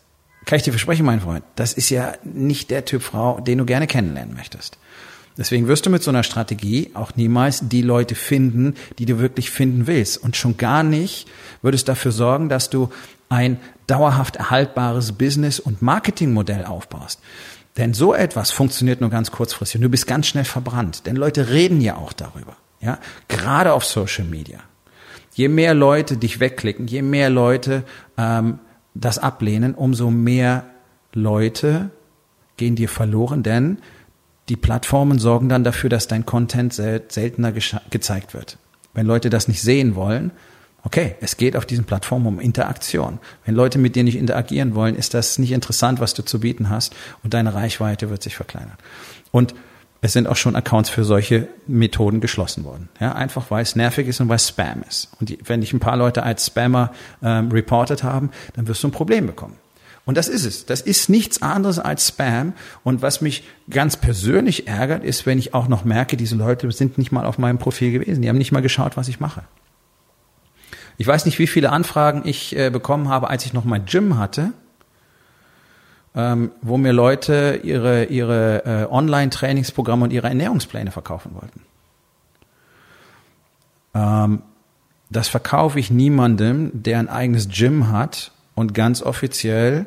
kann 0.45 0.57
ich 0.57 0.63
dir 0.63 0.71
versprechen, 0.71 1.05
mein 1.05 1.21
Freund, 1.21 1.45
das 1.55 1.73
ist 1.73 1.89
ja 1.89 2.13
nicht 2.23 2.71
der 2.71 2.83
Typ 2.83 3.01
Frau, 3.01 3.39
den 3.39 3.59
du 3.59 3.65
gerne 3.65 3.87
kennenlernen 3.87 4.35
möchtest. 4.35 4.77
Deswegen 5.37 5.67
wirst 5.67 5.85
du 5.85 5.89
mit 5.89 6.03
so 6.03 6.11
einer 6.11 6.23
Strategie 6.23 6.91
auch 6.93 7.15
niemals 7.15 7.61
die 7.69 7.81
Leute 7.81 8.15
finden, 8.15 8.75
die 8.99 9.05
du 9.05 9.19
wirklich 9.19 9.49
finden 9.49 9.87
willst. 9.87 10.17
Und 10.17 10.35
schon 10.35 10.57
gar 10.57 10.83
nicht 10.83 11.27
würdest 11.61 11.87
dafür 11.87 12.11
sorgen, 12.11 12.49
dass 12.49 12.69
du 12.69 12.89
ein 13.29 13.57
dauerhaft 13.87 14.35
erhaltbares 14.35 15.13
Business- 15.13 15.59
und 15.59 15.81
Marketingmodell 15.81 16.65
aufbaust. 16.65 17.21
Denn 17.77 17.93
so 17.93 18.13
etwas 18.13 18.51
funktioniert 18.51 19.01
nur 19.01 19.09
ganz 19.09 19.31
kurzfristig 19.31 19.77
und 19.77 19.83
du 19.83 19.89
bist 19.89 20.07
ganz 20.07 20.27
schnell 20.27 20.43
verbrannt. 20.43 21.05
Denn 21.05 21.15
Leute 21.15 21.49
reden 21.49 21.81
ja 21.81 21.95
auch 21.95 22.13
darüber. 22.13 22.57
Ja, 22.81 22.99
gerade 23.27 23.73
auf 23.73 23.85
Social 23.85 24.25
Media. 24.25 24.59
Je 25.33 25.47
mehr 25.47 25.73
Leute 25.73 26.17
dich 26.17 26.39
wegklicken, 26.39 26.87
je 26.87 27.01
mehr 27.01 27.29
Leute 27.29 27.83
ähm, 28.17 28.59
das 28.93 29.17
ablehnen, 29.17 29.75
umso 29.75 30.09
mehr 30.11 30.65
Leute 31.13 31.91
gehen 32.57 32.75
dir 32.75 32.89
verloren, 32.89 33.43
denn 33.43 33.77
die 34.49 34.57
Plattformen 34.57 35.19
sorgen 35.19 35.47
dann 35.47 35.63
dafür, 35.63 35.89
dass 35.89 36.07
dein 36.07 36.25
Content 36.25 36.73
sel 36.73 37.03
seltener 37.07 37.53
gezeigt 37.53 38.33
wird. 38.33 38.57
Wenn 38.93 39.05
Leute 39.05 39.29
das 39.29 39.47
nicht 39.47 39.61
sehen 39.61 39.95
wollen, 39.95 40.31
okay, 40.83 41.15
es 41.21 41.37
geht 41.37 41.55
auf 41.55 41.65
diesen 41.65 41.85
Plattformen 41.85 42.27
um 42.27 42.39
Interaktion. 42.39 43.19
Wenn 43.45 43.55
Leute 43.55 43.79
mit 43.79 43.95
dir 43.95 44.03
nicht 44.03 44.17
interagieren 44.17 44.75
wollen, 44.75 44.95
ist 44.95 45.13
das 45.13 45.37
nicht 45.37 45.51
interessant, 45.51 45.99
was 45.99 46.13
du 46.13 46.23
zu 46.23 46.39
bieten 46.39 46.69
hast 46.69 46.95
und 47.23 47.33
deine 47.33 47.53
Reichweite 47.53 48.09
wird 48.09 48.23
sich 48.23 48.35
verkleinern. 48.35 48.77
Und 49.31 49.53
es 50.01 50.13
sind 50.13 50.27
auch 50.27 50.35
schon 50.35 50.55
Accounts 50.55 50.89
für 50.89 51.03
solche 51.03 51.47
Methoden 51.67 52.21
geschlossen 52.21 52.63
worden. 52.63 52.89
Ja, 52.99 53.13
einfach 53.13 53.51
weil 53.51 53.61
es 53.61 53.75
nervig 53.75 54.07
ist 54.07 54.19
und 54.19 54.29
weil 54.29 54.37
es 54.37 54.47
Spam 54.47 54.83
ist. 54.87 55.09
Und 55.19 55.29
die, 55.29 55.37
wenn 55.45 55.61
dich 55.61 55.73
ein 55.73 55.79
paar 55.79 55.95
Leute 55.95 56.23
als 56.23 56.47
Spammer 56.47 56.91
ähm, 57.21 57.51
reported 57.51 58.01
haben, 58.01 58.31
dann 58.55 58.67
wirst 58.67 58.83
du 58.83 58.87
ein 58.87 58.91
Problem 58.91 59.27
bekommen. 59.27 59.57
Und 60.03 60.17
das 60.17 60.27
ist 60.27 60.45
es. 60.45 60.65
Das 60.65 60.81
ist 60.81 61.09
nichts 61.09 61.43
anderes 61.43 61.77
als 61.77 62.07
Spam. 62.07 62.53
Und 62.83 63.03
was 63.03 63.21
mich 63.21 63.43
ganz 63.69 63.95
persönlich 63.95 64.67
ärgert, 64.67 65.03
ist, 65.03 65.27
wenn 65.27 65.37
ich 65.37 65.53
auch 65.53 65.67
noch 65.67 65.85
merke, 65.85 66.17
diese 66.17 66.35
Leute 66.35 66.71
sind 66.71 66.97
nicht 66.97 67.11
mal 67.11 67.25
auf 67.25 67.37
meinem 67.37 67.59
Profil 67.59 67.91
gewesen. 67.91 68.23
Die 68.23 68.29
haben 68.29 68.39
nicht 68.39 68.51
mal 68.51 68.61
geschaut, 68.61 68.97
was 68.97 69.07
ich 69.07 69.19
mache. 69.19 69.43
Ich 71.01 71.07
weiß 71.07 71.25
nicht, 71.25 71.39
wie 71.39 71.47
viele 71.47 71.71
Anfragen 71.71 72.21
ich 72.25 72.55
äh, 72.55 72.69
bekommen 72.69 73.09
habe, 73.09 73.29
als 73.29 73.45
ich 73.45 73.53
noch 73.53 73.65
mein 73.65 73.85
Gym 73.85 74.17
hatte 74.17 74.53
ähm, 76.15 76.51
wo 76.61 76.77
mir 76.77 76.93
Leute 76.93 77.59
ihre, 77.63 78.05
ihre 78.05 78.65
äh, 78.65 78.87
Online-Trainingsprogramme 78.91 80.05
und 80.05 80.13
ihre 80.13 80.27
Ernährungspläne 80.27 80.91
verkaufen 80.91 81.35
wollten. 81.35 81.61
Ähm, 83.93 84.41
das 85.09 85.27
verkaufe 85.29 85.79
ich 85.79 85.89
niemandem, 85.91 86.71
der 86.73 86.99
ein 86.99 87.09
eigenes 87.09 87.49
Gym 87.49 87.89
hat 87.89 88.31
und 88.55 88.73
ganz 88.73 89.01
offiziell 89.01 89.85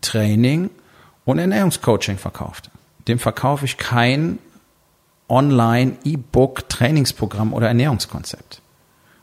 Training 0.00 0.70
und 1.24 1.38
Ernährungscoaching 1.38 2.18
verkauft. 2.18 2.70
Dem 3.08 3.18
verkaufe 3.18 3.64
ich 3.64 3.76
kein 3.76 4.38
Online-E-Book-Trainingsprogramm 5.28 7.52
oder 7.52 7.66
Ernährungskonzept. 7.68 8.62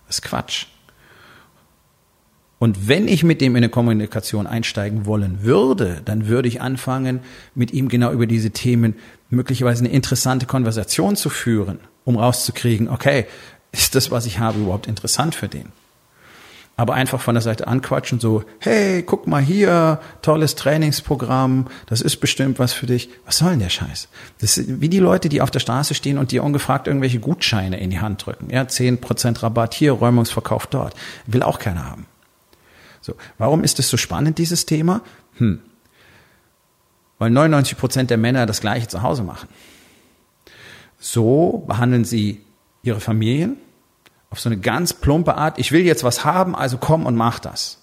Das 0.08 0.18
ist 0.18 0.22
Quatsch. 0.22 0.68
Und 2.60 2.88
wenn 2.88 3.08
ich 3.08 3.24
mit 3.24 3.40
dem 3.40 3.56
in 3.56 3.58
eine 3.58 3.70
Kommunikation 3.70 4.48
einsteigen 4.48 5.06
wollen 5.06 5.44
würde, 5.44 6.02
dann 6.06 6.28
würde 6.28 6.48
ich 6.48 6.60
anfangen, 6.62 7.20
mit 7.54 7.72
ihm 7.72 7.88
genau 7.88 8.12
über 8.12 8.26
diese 8.26 8.50
Themen 8.50 8.96
möglicherweise 9.30 9.84
eine 9.84 9.94
interessante 9.94 10.48
Konversation 10.48 11.16
zu 11.16 11.30
führen, 11.30 11.80
um 12.04 12.18
rauszukriegen, 12.18 12.90
okay, 12.90 13.26
ist 13.72 13.94
das, 13.94 14.10
was 14.10 14.26
ich 14.26 14.40
habe, 14.40 14.60
überhaupt 14.60 14.88
interessant 14.88 15.36
für 15.36 15.48
den? 15.48 15.72
Aber 16.80 16.94
einfach 16.94 17.20
von 17.20 17.34
der 17.34 17.42
Seite 17.42 17.68
anquatschen, 17.68 18.20
so, 18.20 18.44
hey, 18.60 19.02
guck 19.02 19.26
mal 19.26 19.42
hier, 19.42 20.00
tolles 20.22 20.54
Trainingsprogramm, 20.56 21.68
das 21.88 22.02
ist 22.02 22.18
bestimmt 22.18 22.60
was 22.60 22.72
für 22.74 22.86
dich. 22.86 23.10
Was 23.26 23.40
soll 23.40 23.52
denn 23.52 23.60
der 23.60 23.70
Scheiß? 23.70 24.08
Das 24.40 24.58
ist 24.58 24.80
wie 24.80 24.90
die 24.90 25.00
Leute, 25.00 25.28
die 25.28 25.42
auf 25.42 25.50
der 25.50 25.60
Straße 25.60 25.96
stehen 25.96 26.20
und 26.20 26.32
dir 26.32 26.44
ungefragt 26.44 26.88
irgendwelche 26.88 27.20
Gutscheine 27.20 27.80
in 27.80 27.90
die 27.90 28.00
Hand 28.00 28.26
drücken. 28.26 28.52
Ja, 28.52 28.68
zehn 28.68 29.02
Prozent 29.02 29.42
Rabatt 29.42 29.74
hier, 29.74 29.92
Räumungsverkauf 29.92 30.68
dort. 30.68 30.94
Will 31.26 31.42
auch 31.42 31.58
keiner 31.58 31.84
haben. 31.90 32.06
So, 33.08 33.16
warum 33.38 33.64
ist 33.64 33.80
es 33.80 33.90
so 33.90 33.96
spannend, 33.96 34.38
dieses 34.38 34.66
Thema? 34.66 35.02
Hm. 35.38 35.62
Weil 37.20 37.30
99 37.30 37.78
Prozent 37.78 38.10
der 38.10 38.18
Männer 38.18 38.46
das 38.46 38.60
Gleiche 38.60 38.90
zu 38.90 39.02
Hause 39.02 39.24
machen. 39.24 39.48
So 41.00 41.64
behandeln 41.68 42.04
sie 42.04 42.42
ihre 42.84 43.00
Familien 43.00 43.56
auf 44.30 44.42
so 44.42 44.50
eine 44.50 44.58
ganz 44.60 44.92
plumpe 44.94 45.36
Art. 45.36 45.58
Ich 45.58 45.72
will 45.72 45.86
jetzt 45.86 46.04
was 46.04 46.26
haben, 46.26 46.54
also 46.54 46.78
komm 46.78 47.06
und 47.06 47.16
mach 47.16 47.40
das. 47.40 47.82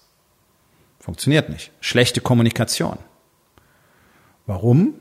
Funktioniert 0.99 1.49
nicht. 1.49 1.71
Schlechte 1.79 2.21
Kommunikation. 2.21 2.99
Warum? 4.45 4.93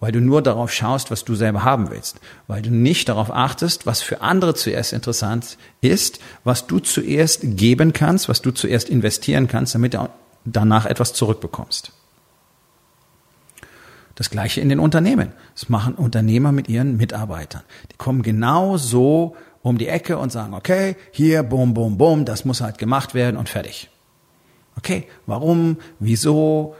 Weil 0.00 0.12
du 0.12 0.20
nur 0.20 0.42
darauf 0.42 0.72
schaust, 0.72 1.10
was 1.10 1.24
du 1.24 1.34
selber 1.34 1.62
haben 1.62 1.90
willst, 1.90 2.20
weil 2.46 2.62
du 2.62 2.70
nicht 2.70 3.08
darauf 3.08 3.30
achtest, 3.30 3.86
was 3.86 4.00
für 4.00 4.22
andere 4.22 4.54
zuerst 4.54 4.92
interessant 4.94 5.58
ist, 5.82 6.20
was 6.42 6.66
du 6.66 6.78
zuerst 6.80 7.40
geben 7.42 7.92
kannst, 7.92 8.28
was 8.28 8.40
du 8.40 8.50
zuerst 8.50 8.88
investieren 8.88 9.46
kannst, 9.46 9.74
damit 9.74 9.94
du 9.94 10.08
danach 10.46 10.86
etwas 10.86 11.12
zurückbekommst. 11.12 11.92
Das 14.14 14.30
gleiche 14.30 14.60
in 14.60 14.68
den 14.68 14.80
Unternehmen. 14.80 15.32
Das 15.54 15.68
machen 15.68 15.94
Unternehmer 15.94 16.52
mit 16.52 16.68
ihren 16.68 16.96
Mitarbeitern. 16.96 17.62
Die 17.92 17.96
kommen 17.96 18.22
genau 18.22 18.76
so 18.76 19.36
um 19.62 19.78
die 19.78 19.88
Ecke 19.88 20.18
und 20.18 20.32
sagen, 20.32 20.54
okay, 20.54 20.96
hier, 21.10 21.42
bum, 21.42 21.74
bum, 21.74 21.98
bum, 21.98 22.24
das 22.24 22.44
muss 22.44 22.60
halt 22.60 22.78
gemacht 22.78 23.14
werden 23.14 23.36
und 23.36 23.48
fertig. 23.48 23.90
Okay, 24.76 25.06
warum, 25.26 25.78
wieso, 25.98 26.74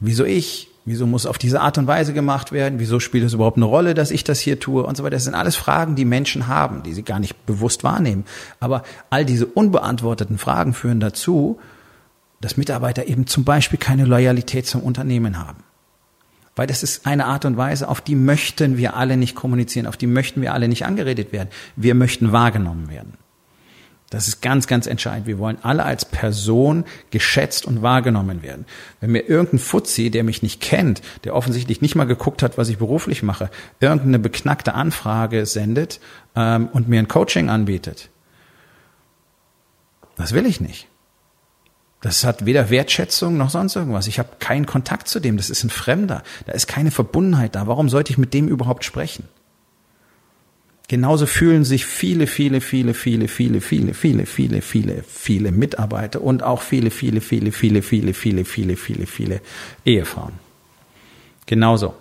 wieso 0.00 0.24
ich, 0.24 0.67
Wieso 0.88 1.06
muss 1.06 1.26
auf 1.26 1.36
diese 1.36 1.60
Art 1.60 1.76
und 1.76 1.86
Weise 1.86 2.14
gemacht 2.14 2.50
werden? 2.50 2.78
Wieso 2.78 2.98
spielt 2.98 3.22
es 3.22 3.34
überhaupt 3.34 3.58
eine 3.58 3.66
Rolle, 3.66 3.92
dass 3.92 4.10
ich 4.10 4.24
das 4.24 4.40
hier 4.40 4.58
tue 4.58 4.82
und 4.82 4.96
so 4.96 5.04
weiter? 5.04 5.16
Das 5.16 5.24
sind 5.24 5.34
alles 5.34 5.54
Fragen, 5.54 5.96
die 5.96 6.06
Menschen 6.06 6.46
haben, 6.46 6.82
die 6.82 6.94
sie 6.94 7.02
gar 7.02 7.18
nicht 7.18 7.44
bewusst 7.44 7.84
wahrnehmen. 7.84 8.24
Aber 8.58 8.82
all 9.10 9.26
diese 9.26 9.44
unbeantworteten 9.44 10.38
Fragen 10.38 10.72
führen 10.72 10.98
dazu, 10.98 11.60
dass 12.40 12.56
Mitarbeiter 12.56 13.06
eben 13.06 13.26
zum 13.26 13.44
Beispiel 13.44 13.78
keine 13.78 14.06
Loyalität 14.06 14.66
zum 14.66 14.82
Unternehmen 14.82 15.38
haben. 15.38 15.62
Weil 16.56 16.66
das 16.66 16.82
ist 16.82 17.04
eine 17.06 17.26
Art 17.26 17.44
und 17.44 17.58
Weise, 17.58 17.86
auf 17.86 18.00
die 18.00 18.14
möchten 18.14 18.78
wir 18.78 18.96
alle 18.96 19.18
nicht 19.18 19.34
kommunizieren, 19.34 19.86
auf 19.86 19.98
die 19.98 20.06
möchten 20.06 20.40
wir 20.40 20.54
alle 20.54 20.68
nicht 20.68 20.86
angeredet 20.86 21.32
werden. 21.32 21.50
Wir 21.76 21.94
möchten 21.94 22.32
wahrgenommen 22.32 22.88
werden. 22.88 23.12
Das 24.10 24.26
ist 24.26 24.40
ganz, 24.40 24.66
ganz 24.66 24.86
entscheidend. 24.86 25.26
Wir 25.26 25.38
wollen 25.38 25.58
alle 25.62 25.84
als 25.84 26.06
Person 26.06 26.84
geschätzt 27.10 27.66
und 27.66 27.82
wahrgenommen 27.82 28.42
werden. 28.42 28.64
Wenn 29.00 29.10
mir 29.12 29.28
irgendein 29.28 29.58
Fuzzi, 29.58 30.10
der 30.10 30.24
mich 30.24 30.42
nicht 30.42 30.62
kennt, 30.62 31.02
der 31.24 31.34
offensichtlich 31.34 31.82
nicht 31.82 31.94
mal 31.94 32.04
geguckt 32.04 32.42
hat, 32.42 32.56
was 32.56 32.70
ich 32.70 32.78
beruflich 32.78 33.22
mache, 33.22 33.50
irgendeine 33.80 34.18
beknackte 34.18 34.72
Anfrage 34.72 35.44
sendet 35.44 36.00
ähm, 36.34 36.68
und 36.72 36.88
mir 36.88 37.00
ein 37.00 37.08
Coaching 37.08 37.50
anbietet, 37.50 38.08
das 40.16 40.32
will 40.32 40.46
ich 40.46 40.60
nicht. 40.60 40.88
Das 42.00 42.24
hat 42.24 42.46
weder 42.46 42.70
Wertschätzung 42.70 43.36
noch 43.36 43.50
sonst 43.50 43.76
irgendwas. 43.76 44.06
Ich 44.06 44.18
habe 44.18 44.30
keinen 44.38 44.66
Kontakt 44.66 45.08
zu 45.08 45.20
dem. 45.20 45.36
Das 45.36 45.50
ist 45.50 45.64
ein 45.64 45.70
Fremder. 45.70 46.22
Da 46.46 46.52
ist 46.52 46.68
keine 46.68 46.92
Verbundenheit 46.92 47.56
da. 47.56 47.66
Warum 47.66 47.88
sollte 47.88 48.12
ich 48.12 48.18
mit 48.18 48.34
dem 48.34 48.48
überhaupt 48.48 48.84
sprechen? 48.84 49.28
Genauso 50.88 51.26
fühlen 51.26 51.64
sich 51.64 51.84
viele, 51.84 52.26
viele, 52.26 52.62
viele, 52.62 52.94
viele, 52.94 53.28
viele, 53.28 53.60
viele, 53.60 53.92
viele, 53.92 54.26
viele, 54.26 54.62
viele, 54.62 55.02
viele 55.02 55.52
Mitarbeiter 55.52 56.22
und 56.22 56.42
auch 56.42 56.62
viele, 56.62 56.90
viele, 56.90 57.20
viele, 57.20 57.52
viele, 57.52 57.82
viele, 57.82 58.14
viele, 58.14 58.44
viele, 58.46 58.76
viele, 58.76 59.06
viele 59.06 59.40
Ehefrauen. 59.84 60.32
Genauso. 61.44 61.94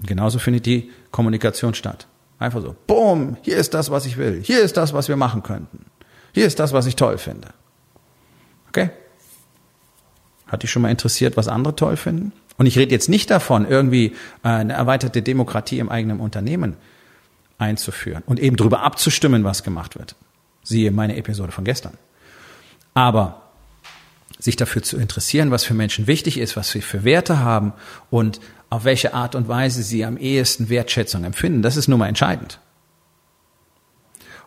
Genauso 0.00 0.38
findet 0.38 0.66
die 0.66 0.90
Kommunikation 1.10 1.74
statt. 1.74 2.06
Einfach 2.38 2.62
so, 2.62 2.76
boom, 2.86 3.36
hier 3.42 3.56
ist 3.56 3.74
das, 3.74 3.90
was 3.90 4.06
ich 4.06 4.16
will. 4.16 4.40
Hier 4.44 4.60
ist 4.60 4.76
das, 4.76 4.92
was 4.92 5.08
wir 5.08 5.16
machen 5.16 5.42
könnten. 5.42 5.86
Hier 6.32 6.46
ist 6.46 6.60
das, 6.60 6.72
was 6.72 6.86
ich 6.86 6.94
toll 6.94 7.18
finde. 7.18 7.48
Okay? 8.68 8.90
Hat 10.46 10.62
dich 10.62 10.70
schon 10.70 10.82
mal 10.82 10.90
interessiert, 10.90 11.36
was 11.36 11.48
andere 11.48 11.74
toll 11.74 11.96
finden? 11.96 12.32
Und 12.58 12.66
ich 12.66 12.78
rede 12.78 12.92
jetzt 12.92 13.08
nicht 13.08 13.28
davon, 13.30 13.66
irgendwie 13.66 14.14
eine 14.44 14.72
erweiterte 14.72 15.22
Demokratie 15.22 15.80
im 15.80 15.88
eigenen 15.88 16.20
Unternehmen 16.20 16.76
einzuführen 17.58 18.22
und 18.26 18.40
eben 18.40 18.56
darüber 18.56 18.82
abzustimmen, 18.82 19.44
was 19.44 19.62
gemacht 19.62 19.96
wird. 19.96 20.16
Siehe 20.62 20.90
meine 20.90 21.16
Episode 21.16 21.52
von 21.52 21.64
gestern. 21.64 21.94
Aber 22.94 23.42
sich 24.38 24.56
dafür 24.56 24.82
zu 24.82 24.96
interessieren, 24.98 25.50
was 25.50 25.64
für 25.64 25.74
Menschen 25.74 26.06
wichtig 26.06 26.38
ist, 26.38 26.56
was 26.56 26.70
sie 26.70 26.82
für 26.82 27.04
Werte 27.04 27.38
haben 27.38 27.72
und 28.10 28.40
auf 28.70 28.84
welche 28.84 29.14
Art 29.14 29.34
und 29.34 29.48
Weise 29.48 29.82
sie 29.82 30.04
am 30.04 30.16
ehesten 30.16 30.68
Wertschätzung 30.68 31.24
empfinden, 31.24 31.62
das 31.62 31.76
ist 31.76 31.88
nun 31.88 31.98
mal 31.98 32.08
entscheidend. 32.08 32.58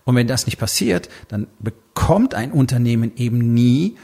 Und 0.03 0.15
wenn 0.15 0.27
das 0.27 0.45
nicht 0.45 0.57
passiert, 0.57 1.09
dann 1.27 1.47
bekommt 1.59 2.33
ein 2.33 2.51
Unternehmen 2.51 3.11
eben 3.17 3.53
nie 3.53 3.97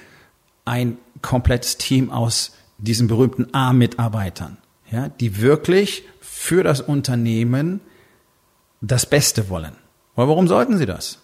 ein 0.66 0.98
komplettes 1.22 1.78
Team 1.78 2.10
aus 2.10 2.54
diesen 2.78 3.08
berühmten 3.08 3.54
A-Mitarbeitern, 3.54 4.58
ja, 4.92 5.10
die 5.10 5.42
wirklich 5.42 6.04
für 6.20 6.64
das 6.64 6.82
Unternehmen 6.82 7.80
das 8.88 9.06
Beste 9.06 9.50
wollen. 9.50 9.74
Weil 10.16 10.28
warum 10.28 10.48
sollten 10.48 10.78
sie 10.78 10.86
das? 10.86 11.20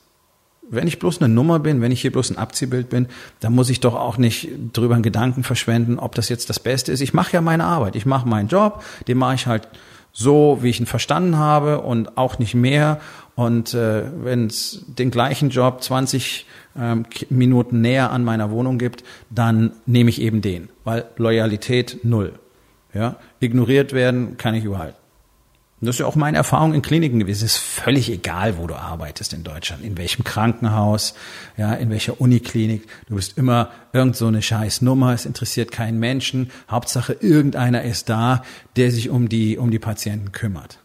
wenn 0.69 0.87
ich 0.87 0.99
bloß 0.99 1.21
eine 1.21 1.33
Nummer 1.33 1.59
bin, 1.59 1.81
wenn 1.81 1.91
ich 1.91 2.01
hier 2.01 2.11
bloß 2.11 2.31
ein 2.31 2.37
Abziehbild 2.37 2.89
bin, 2.89 3.07
dann 3.39 3.53
muss 3.53 3.69
ich 3.69 3.79
doch 3.79 3.95
auch 3.95 4.17
nicht 4.17 4.49
drüber 4.73 4.93
einen 4.93 5.03
Gedanken 5.03 5.43
verschwenden, 5.43 5.99
ob 5.99 6.15
das 6.15 6.29
jetzt 6.29 6.49
das 6.49 6.59
Beste 6.59 6.91
ist. 6.91 7.01
Ich 7.01 7.13
mache 7.13 7.33
ja 7.33 7.41
meine 7.41 7.65
Arbeit, 7.65 7.95
ich 7.95 8.05
mache 8.05 8.27
meinen 8.27 8.47
Job, 8.47 8.83
den 9.07 9.17
mache 9.17 9.35
ich 9.35 9.47
halt 9.47 9.67
so, 10.11 10.59
wie 10.61 10.69
ich 10.69 10.79
ihn 10.79 10.85
verstanden 10.85 11.37
habe 11.37 11.81
und 11.81 12.17
auch 12.17 12.39
nicht 12.39 12.55
mehr. 12.55 12.99
Und 13.35 13.73
äh, 13.73 14.03
wenn 14.23 14.47
es 14.47 14.85
den 14.87 15.11
gleichen 15.11 15.49
Job 15.49 15.81
20 15.81 16.45
ähm, 16.77 17.05
Minuten 17.29 17.81
näher 17.81 18.11
an 18.11 18.23
meiner 18.23 18.51
Wohnung 18.51 18.77
gibt, 18.77 19.03
dann 19.29 19.71
nehme 19.85 20.09
ich 20.09 20.21
eben 20.21 20.41
den, 20.41 20.69
weil 20.83 21.05
Loyalität 21.17 21.99
null. 22.03 22.33
Ja, 22.93 23.17
ignoriert 23.39 23.93
werden 23.93 24.37
kann 24.37 24.55
ich 24.55 24.63
überall. 24.63 24.95
Das 25.81 25.95
ist 25.95 25.99
ja 25.99 26.05
auch 26.07 26.15
meine 26.15 26.35
Erfahrung 26.35 26.73
in 26.73 26.81
Kliniken 26.81 27.19
gewesen. 27.19 27.45
Es 27.45 27.53
ist 27.53 27.57
völlig 27.57 28.09
egal, 28.11 28.57
wo 28.57 28.67
du 28.67 28.75
arbeitest 28.75 29.33
in 29.33 29.43
Deutschland, 29.43 29.81
in 29.83 29.97
welchem 29.97 30.25
Krankenhaus, 30.25 31.13
ja, 31.55 31.73
in 31.73 31.89
welcher 31.89 32.19
Uniklinik. 32.19 32.85
Du 33.07 33.15
bist 33.15 33.37
immer 33.37 33.71
irgend 33.93 34.17
so 34.17 34.27
eine 34.27 34.41
scheiß 34.41 34.81
Nummer. 34.81 35.13
Es 35.13 35.25
interessiert 35.25 35.71
keinen 35.71 35.97
Menschen. 35.99 36.51
Hauptsache 36.69 37.13
irgendeiner 37.13 37.83
ist 37.83 38.09
da, 38.09 38.43
der 38.75 38.91
sich 38.91 39.09
um 39.09 39.29
die, 39.29 39.57
um 39.57 39.71
die 39.71 39.79
Patienten 39.79 40.33
kümmert. 40.33 40.79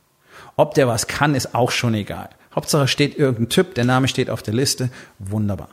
Ob 0.55 0.75
der 0.75 0.87
was 0.87 1.09
kann, 1.09 1.35
ist 1.35 1.57
auch 1.57 1.73
schon 1.73 1.95
egal. 1.95 2.31
Hauptsache 2.55 2.87
steht 2.87 3.19
irgendein 3.19 3.49
Typ, 3.49 3.75
der 3.75 3.85
Name 3.85 4.07
steht 4.07 4.31
auf 4.31 4.43
der 4.43 4.55
Liste. 4.55 4.91
Wunderbar. 5.19 5.71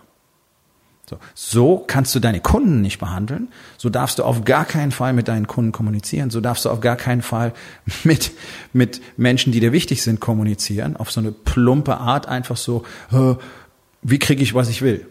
So, 1.09 1.19
so 1.33 1.83
kannst 1.85 2.15
du 2.15 2.19
deine 2.19 2.39
Kunden 2.39 2.81
nicht 2.81 2.99
behandeln. 2.99 3.49
So 3.77 3.89
darfst 3.89 4.19
du 4.19 4.23
auf 4.23 4.45
gar 4.45 4.65
keinen 4.65 4.91
Fall 4.91 5.13
mit 5.13 5.27
deinen 5.27 5.47
Kunden 5.47 5.71
kommunizieren. 5.71 6.29
So 6.29 6.39
darfst 6.39 6.65
du 6.65 6.69
auf 6.69 6.79
gar 6.79 6.95
keinen 6.95 7.21
Fall 7.21 7.53
mit, 8.03 8.31
mit 8.73 9.01
Menschen, 9.17 9.51
die 9.51 9.59
dir 9.59 9.73
wichtig 9.73 10.03
sind, 10.03 10.19
kommunizieren. 10.19 10.95
Auf 10.95 11.11
so 11.11 11.19
eine 11.19 11.31
plumpe 11.31 11.97
Art 11.97 12.27
einfach 12.27 12.57
so, 12.57 12.85
wie 14.01 14.19
kriege 14.19 14.41
ich, 14.41 14.53
was 14.53 14.69
ich 14.69 14.81
will. 14.81 15.05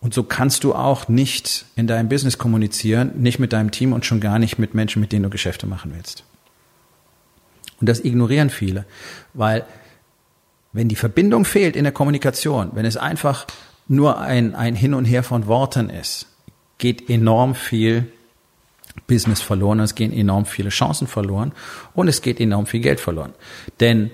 Und 0.00 0.12
so 0.12 0.22
kannst 0.22 0.64
du 0.64 0.74
auch 0.74 1.08
nicht 1.08 1.64
in 1.76 1.86
deinem 1.86 2.10
Business 2.10 2.36
kommunizieren, 2.36 3.12
nicht 3.16 3.38
mit 3.38 3.54
deinem 3.54 3.70
Team 3.70 3.94
und 3.94 4.04
schon 4.04 4.20
gar 4.20 4.38
nicht 4.38 4.58
mit 4.58 4.74
Menschen, 4.74 5.00
mit 5.00 5.12
denen 5.12 5.22
du 5.22 5.30
Geschäfte 5.30 5.66
machen 5.66 5.92
willst. 5.94 6.24
Und 7.80 7.88
das 7.88 8.04
ignorieren 8.04 8.50
viele, 8.50 8.84
weil 9.32 9.64
wenn 10.74 10.88
die 10.88 10.96
Verbindung 10.96 11.46
fehlt 11.46 11.74
in 11.74 11.84
der 11.84 11.92
Kommunikation, 11.92 12.72
wenn 12.74 12.84
es 12.84 12.98
einfach 12.98 13.46
nur 13.86 14.18
ein, 14.18 14.54
ein 14.54 14.74
Hin 14.74 14.94
und 14.94 15.04
Her 15.04 15.22
von 15.22 15.46
Worten 15.46 15.90
ist, 15.90 16.26
geht 16.78 17.08
enorm 17.08 17.54
viel 17.54 18.10
Business 19.06 19.42
verloren, 19.42 19.80
es 19.80 19.94
gehen 19.94 20.12
enorm 20.12 20.46
viele 20.46 20.70
Chancen 20.70 21.06
verloren 21.06 21.52
und 21.94 22.08
es 22.08 22.22
geht 22.22 22.40
enorm 22.40 22.66
viel 22.66 22.80
Geld 22.80 23.00
verloren. 23.00 23.34
Denn, 23.80 24.10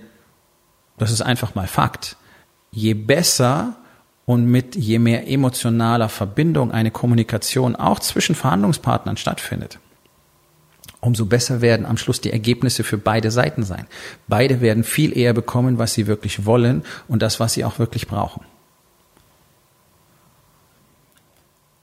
das 0.99 1.11
ist 1.11 1.23
einfach 1.23 1.55
mal 1.55 1.67
Fakt, 1.67 2.17
je 2.71 2.95
besser 2.95 3.77
und 4.25 4.47
mit 4.47 4.77
je 4.77 4.99
mehr 4.99 5.29
emotionaler 5.29 6.09
Verbindung 6.09 6.73
eine 6.73 6.91
Kommunikation 6.91 7.77
auch 7.77 8.01
zwischen 8.01 8.35
Verhandlungspartnern 8.35 9.17
stattfindet, 9.17 9.79
umso 11.01 11.27
besser 11.27 11.61
werden 11.61 11.87
am 11.87 11.97
Schluss 11.97 12.21
die 12.21 12.33
Ergebnisse 12.33 12.85
für 12.85 12.99
beide 12.99 13.31
Seiten 13.31 13.63
sein. 13.63 13.87
Beide 14.29 14.61
werden 14.61 14.85
viel 14.85 15.17
eher 15.17 15.35
bekommen, 15.35 15.79
was 15.79 15.95
sie 15.95 16.07
wirklich 16.07 16.47
wollen 16.47 16.85
und 17.09 17.23
das, 17.23 17.41
was 17.41 17.55
sie 17.55 17.65
auch 17.65 17.79
wirklich 17.79 18.07
brauchen. 18.09 18.45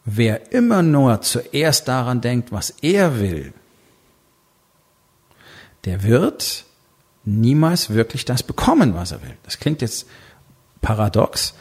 Wer 0.10 0.54
immer 0.54 0.84
nur 0.84 1.20
zuerst 1.20 1.90
daran 1.90 2.22
denkt, 2.22 2.54
was 2.54 2.70
er 2.82 3.20
will, 3.20 3.52
der 5.84 6.02
wird 6.04 6.64
niemals 7.26 7.90
wirklich 7.90 8.24
das 8.24 8.42
bekommen, 8.42 8.96
was 8.96 9.12
er 9.12 9.22
will. 9.22 9.36
Das 9.44 9.60
klingt 9.60 9.82
jetzt 9.82 10.08
paradox, 10.80 11.56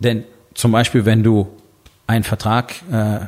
denn 0.00 0.24
zum 0.52 0.72
Beispiel, 0.72 1.04
wenn 1.04 1.22
du 1.22 1.46
einen 2.08 2.24
Vertrag 2.24 2.74
äh, 2.90 3.26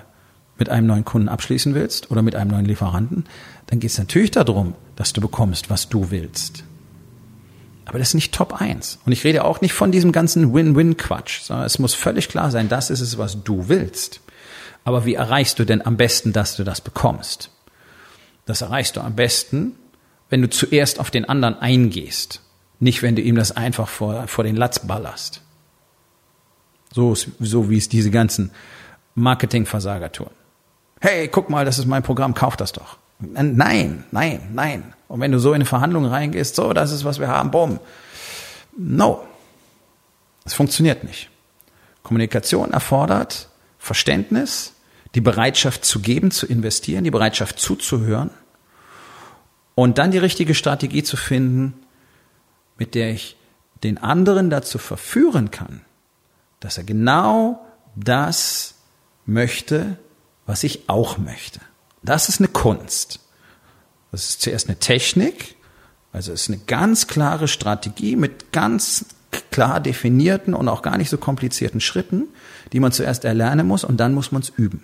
mit 0.58 0.68
einem 0.68 0.88
neuen 0.88 1.04
Kunden 1.04 1.28
abschließen 1.28 1.76
willst 1.76 2.10
oder 2.10 2.22
mit 2.22 2.34
einem 2.34 2.50
neuen 2.50 2.64
Lieferanten, 2.64 3.26
dann 3.66 3.78
geht 3.78 3.92
es 3.92 3.98
natürlich 3.98 4.32
darum, 4.32 4.74
dass 4.96 5.12
du 5.12 5.20
bekommst, 5.20 5.70
was 5.70 5.88
du 5.88 6.10
willst. 6.10 6.64
Aber 7.84 8.00
das 8.00 8.08
ist 8.08 8.14
nicht 8.14 8.34
Top 8.34 8.60
1. 8.60 8.98
Und 9.06 9.12
ich 9.12 9.22
rede 9.22 9.44
auch 9.44 9.60
nicht 9.60 9.72
von 9.72 9.92
diesem 9.92 10.10
ganzen 10.10 10.52
Win-Win-Quatsch, 10.52 11.42
sondern 11.42 11.64
es 11.64 11.78
muss 11.78 11.94
völlig 11.94 12.28
klar 12.28 12.50
sein, 12.50 12.68
das 12.68 12.90
ist 12.90 13.00
es, 13.00 13.18
was 13.18 13.44
du 13.44 13.68
willst. 13.68 14.20
Aber 14.84 15.04
wie 15.04 15.14
erreichst 15.14 15.58
du 15.58 15.64
denn 15.64 15.84
am 15.84 15.96
besten, 15.96 16.32
dass 16.32 16.56
du 16.56 16.64
das 16.64 16.80
bekommst? 16.80 17.50
Das 18.46 18.62
erreichst 18.62 18.96
du 18.96 19.00
am 19.00 19.14
besten, 19.14 19.76
wenn 20.28 20.42
du 20.42 20.50
zuerst 20.50 20.98
auf 20.98 21.10
den 21.10 21.28
anderen 21.28 21.58
eingehst, 21.58 22.40
nicht 22.80 23.02
wenn 23.02 23.14
du 23.14 23.22
ihm 23.22 23.36
das 23.36 23.52
einfach 23.52 23.88
vor, 23.88 24.26
vor 24.26 24.44
den 24.44 24.56
Latz 24.56 24.80
ballerst. 24.80 25.42
So, 26.92 27.14
so 27.14 27.70
wie 27.70 27.78
es 27.78 27.88
diese 27.88 28.10
ganzen 28.10 28.50
Marketingversager 29.14 30.10
tun. 30.10 30.30
Hey, 31.00 31.28
guck 31.28 31.50
mal, 31.50 31.64
das 31.64 31.78
ist 31.78 31.86
mein 31.86 32.02
Programm, 32.02 32.34
kauf 32.34 32.56
das 32.56 32.72
doch. 32.72 32.96
Nein, 33.18 34.04
nein, 34.10 34.40
nein. 34.52 34.94
Und 35.08 35.20
wenn 35.20 35.32
du 35.32 35.38
so 35.38 35.50
in 35.50 35.56
eine 35.56 35.64
Verhandlung 35.64 36.06
reingehst, 36.06 36.56
so, 36.56 36.72
das 36.72 36.90
ist, 36.90 37.04
was 37.04 37.20
wir 37.20 37.28
haben, 37.28 37.50
bumm. 37.50 37.78
No. 38.76 39.22
Es 40.44 40.54
funktioniert 40.54 41.04
nicht. 41.04 41.30
Kommunikation 42.02 42.72
erfordert 42.72 43.48
Verständnis, 43.78 44.71
die 45.14 45.20
Bereitschaft 45.20 45.84
zu 45.84 46.00
geben, 46.00 46.30
zu 46.30 46.46
investieren, 46.46 47.04
die 47.04 47.10
Bereitschaft 47.10 47.58
zuzuhören 47.58 48.30
und 49.74 49.98
dann 49.98 50.10
die 50.10 50.18
richtige 50.18 50.54
Strategie 50.54 51.02
zu 51.02 51.16
finden, 51.16 51.74
mit 52.78 52.94
der 52.94 53.10
ich 53.10 53.36
den 53.82 53.98
anderen 53.98 54.50
dazu 54.50 54.78
verführen 54.78 55.50
kann, 55.50 55.82
dass 56.60 56.78
er 56.78 56.84
genau 56.84 57.64
das 57.96 58.74
möchte, 59.26 59.98
was 60.46 60.64
ich 60.64 60.88
auch 60.88 61.18
möchte. 61.18 61.60
Das 62.02 62.28
ist 62.28 62.40
eine 62.40 62.48
Kunst. 62.48 63.20
Das 64.10 64.28
ist 64.28 64.42
zuerst 64.42 64.68
eine 64.68 64.78
Technik, 64.78 65.56
also 66.12 66.32
es 66.32 66.42
ist 66.42 66.48
eine 66.48 66.58
ganz 66.58 67.06
klare 67.06 67.48
Strategie 67.48 68.16
mit 68.16 68.52
ganz 68.52 69.06
klar 69.50 69.80
definierten 69.80 70.52
und 70.52 70.68
auch 70.68 70.82
gar 70.82 70.98
nicht 70.98 71.08
so 71.08 71.16
komplizierten 71.16 71.80
Schritten, 71.80 72.28
die 72.72 72.80
man 72.80 72.92
zuerst 72.92 73.24
erlernen 73.24 73.66
muss 73.66 73.84
und 73.84 73.96
dann 73.98 74.12
muss 74.12 74.30
man 74.30 74.42
es 74.42 74.50
üben. 74.50 74.82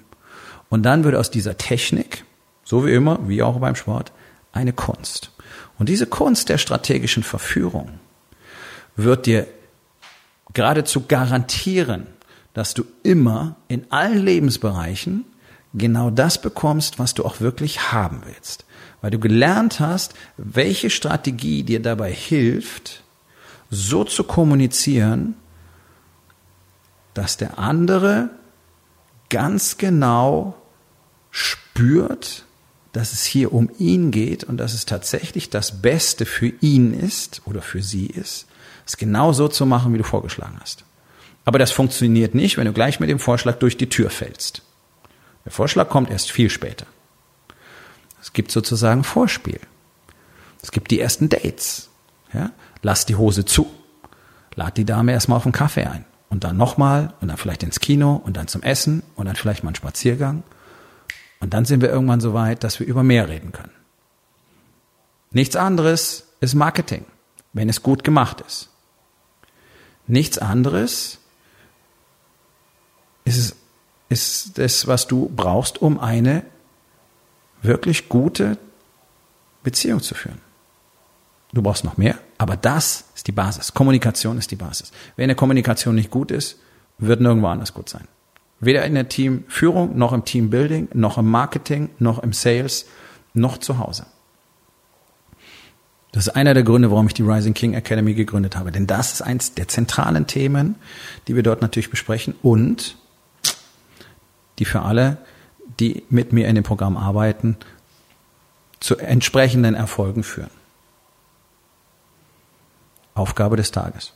Und 0.68 0.82
dann 0.82 1.04
wird 1.04 1.14
aus 1.14 1.30
dieser 1.30 1.56
Technik, 1.56 2.24
so 2.64 2.84
wie 2.86 2.92
immer, 2.92 3.18
wie 3.28 3.42
auch 3.42 3.58
beim 3.58 3.74
Sport, 3.74 4.12
eine 4.52 4.72
Kunst. 4.72 5.30
Und 5.78 5.88
diese 5.88 6.06
Kunst 6.06 6.48
der 6.48 6.58
strategischen 6.58 7.22
Verführung 7.22 8.00
wird 8.96 9.26
dir 9.26 9.46
geradezu 10.52 11.06
garantieren, 11.06 12.06
dass 12.52 12.74
du 12.74 12.84
immer 13.02 13.56
in 13.68 13.86
allen 13.90 14.18
Lebensbereichen 14.18 15.24
genau 15.74 16.10
das 16.10 16.40
bekommst, 16.40 16.98
was 16.98 17.14
du 17.14 17.24
auch 17.24 17.40
wirklich 17.40 17.92
haben 17.92 18.22
willst. 18.24 18.64
Weil 19.00 19.12
du 19.12 19.18
gelernt 19.18 19.78
hast, 19.78 20.14
welche 20.36 20.90
Strategie 20.90 21.62
dir 21.62 21.80
dabei 21.80 22.12
hilft, 22.12 23.04
so 23.70 24.02
zu 24.02 24.24
kommunizieren, 24.24 25.34
dass 27.14 27.36
der 27.36 27.58
andere 27.58 28.30
ganz 29.28 29.76
genau 29.76 30.57
spürt, 31.78 32.44
dass 32.92 33.12
es 33.12 33.24
hier 33.24 33.52
um 33.52 33.70
ihn 33.78 34.10
geht 34.10 34.42
und 34.42 34.56
dass 34.56 34.74
es 34.74 34.84
tatsächlich 34.84 35.48
das 35.48 35.80
Beste 35.80 36.26
für 36.26 36.52
ihn 36.60 36.92
ist 36.92 37.42
oder 37.44 37.62
für 37.62 37.82
sie 37.82 38.06
ist, 38.06 38.46
es 38.84 38.96
genau 38.96 39.32
so 39.32 39.46
zu 39.46 39.64
machen, 39.64 39.94
wie 39.94 39.98
du 39.98 40.04
vorgeschlagen 40.04 40.58
hast. 40.60 40.84
Aber 41.44 41.60
das 41.60 41.70
funktioniert 41.70 42.34
nicht, 42.34 42.56
wenn 42.56 42.66
du 42.66 42.72
gleich 42.72 42.98
mit 42.98 43.08
dem 43.08 43.20
Vorschlag 43.20 43.60
durch 43.60 43.76
die 43.76 43.88
Tür 43.88 44.10
fällst. 44.10 44.62
Der 45.44 45.52
Vorschlag 45.52 45.88
kommt 45.88 46.10
erst 46.10 46.32
viel 46.32 46.50
später. 46.50 46.86
Es 48.20 48.32
gibt 48.32 48.50
sozusagen 48.50 49.04
Vorspiel. 49.04 49.60
Es 50.62 50.72
gibt 50.72 50.90
die 50.90 50.98
ersten 50.98 51.28
Dates. 51.28 51.90
Ja? 52.34 52.50
Lass 52.82 53.06
die 53.06 53.14
Hose 53.14 53.44
zu. 53.44 53.70
Lad 54.56 54.76
die 54.76 54.84
Dame 54.84 55.12
erstmal 55.12 55.36
auf 55.36 55.46
einen 55.46 55.52
Kaffee 55.52 55.84
ein. 55.84 56.04
Und 56.28 56.42
dann 56.42 56.56
nochmal 56.56 57.14
und 57.20 57.28
dann 57.28 57.36
vielleicht 57.36 57.62
ins 57.62 57.78
Kino 57.78 58.20
und 58.24 58.36
dann 58.36 58.48
zum 58.48 58.62
Essen 58.62 59.04
und 59.14 59.26
dann 59.26 59.36
vielleicht 59.36 59.62
mal 59.62 59.68
einen 59.68 59.76
Spaziergang. 59.76 60.42
Und 61.40 61.54
dann 61.54 61.64
sind 61.64 61.82
wir 61.82 61.90
irgendwann 61.90 62.20
so 62.20 62.34
weit, 62.34 62.64
dass 62.64 62.80
wir 62.80 62.86
über 62.86 63.02
mehr 63.02 63.28
reden 63.28 63.52
können. 63.52 63.72
Nichts 65.30 65.56
anderes 65.56 66.26
ist 66.40 66.54
Marketing, 66.54 67.04
wenn 67.52 67.68
es 67.68 67.82
gut 67.82 68.02
gemacht 68.02 68.40
ist. 68.40 68.70
Nichts 70.06 70.38
anderes 70.38 71.18
ist, 73.24 73.56
ist 74.08 74.58
das, 74.58 74.86
was 74.86 75.06
du 75.06 75.30
brauchst, 75.34 75.80
um 75.82 76.00
eine 76.00 76.44
wirklich 77.60 78.08
gute 78.08 78.56
Beziehung 79.62 80.00
zu 80.00 80.14
führen. 80.14 80.40
Du 81.52 81.62
brauchst 81.62 81.84
noch 81.84 81.96
mehr, 81.96 82.18
aber 82.38 82.56
das 82.56 83.04
ist 83.14 83.26
die 83.26 83.32
Basis. 83.32 83.74
Kommunikation 83.74 84.38
ist 84.38 84.50
die 84.50 84.56
Basis. 84.56 84.92
Wenn 85.16 85.24
eine 85.24 85.34
Kommunikation 85.34 85.94
nicht 85.94 86.10
gut 86.10 86.30
ist, 86.30 86.58
wird 86.98 87.20
nirgendwo 87.20 87.48
anders 87.48 87.74
gut 87.74 87.88
sein. 87.88 88.06
Weder 88.60 88.84
in 88.84 88.94
der 88.94 89.08
Teamführung, 89.08 89.96
noch 89.96 90.12
im 90.12 90.24
Teambuilding, 90.24 90.88
noch 90.94 91.18
im 91.18 91.30
Marketing, 91.30 91.90
noch 91.98 92.18
im 92.18 92.32
Sales, 92.32 92.86
noch 93.34 93.58
zu 93.58 93.78
Hause. 93.78 94.06
Das 96.12 96.26
ist 96.26 96.34
einer 96.34 96.54
der 96.54 96.62
Gründe, 96.62 96.90
warum 96.90 97.06
ich 97.06 97.14
die 97.14 97.22
Rising 97.22 97.54
King 97.54 97.74
Academy 97.74 98.14
gegründet 98.14 98.56
habe. 98.56 98.72
Denn 98.72 98.86
das 98.86 99.12
ist 99.12 99.22
eins 99.22 99.54
der 99.54 99.68
zentralen 99.68 100.26
Themen, 100.26 100.76
die 101.28 101.36
wir 101.36 101.42
dort 101.42 101.62
natürlich 101.62 101.90
besprechen 101.90 102.34
und 102.42 102.96
die 104.58 104.64
für 104.64 104.82
alle, 104.82 105.18
die 105.78 106.02
mit 106.10 106.32
mir 106.32 106.48
in 106.48 106.54
dem 106.54 106.64
Programm 106.64 106.96
arbeiten, 106.96 107.56
zu 108.80 108.96
entsprechenden 108.96 109.74
Erfolgen 109.74 110.22
führen. 110.22 110.50
Aufgabe 113.14 113.56
des 113.56 113.70
Tages. 113.70 114.12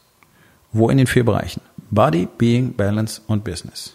Wo 0.73 0.89
in 0.89 0.97
den 0.97 1.07
vier 1.07 1.25
Bereichen? 1.25 1.61
Body, 1.91 2.27
Being, 2.39 2.75
Balance 2.75 3.21
und 3.27 3.45
Business. 3.45 3.95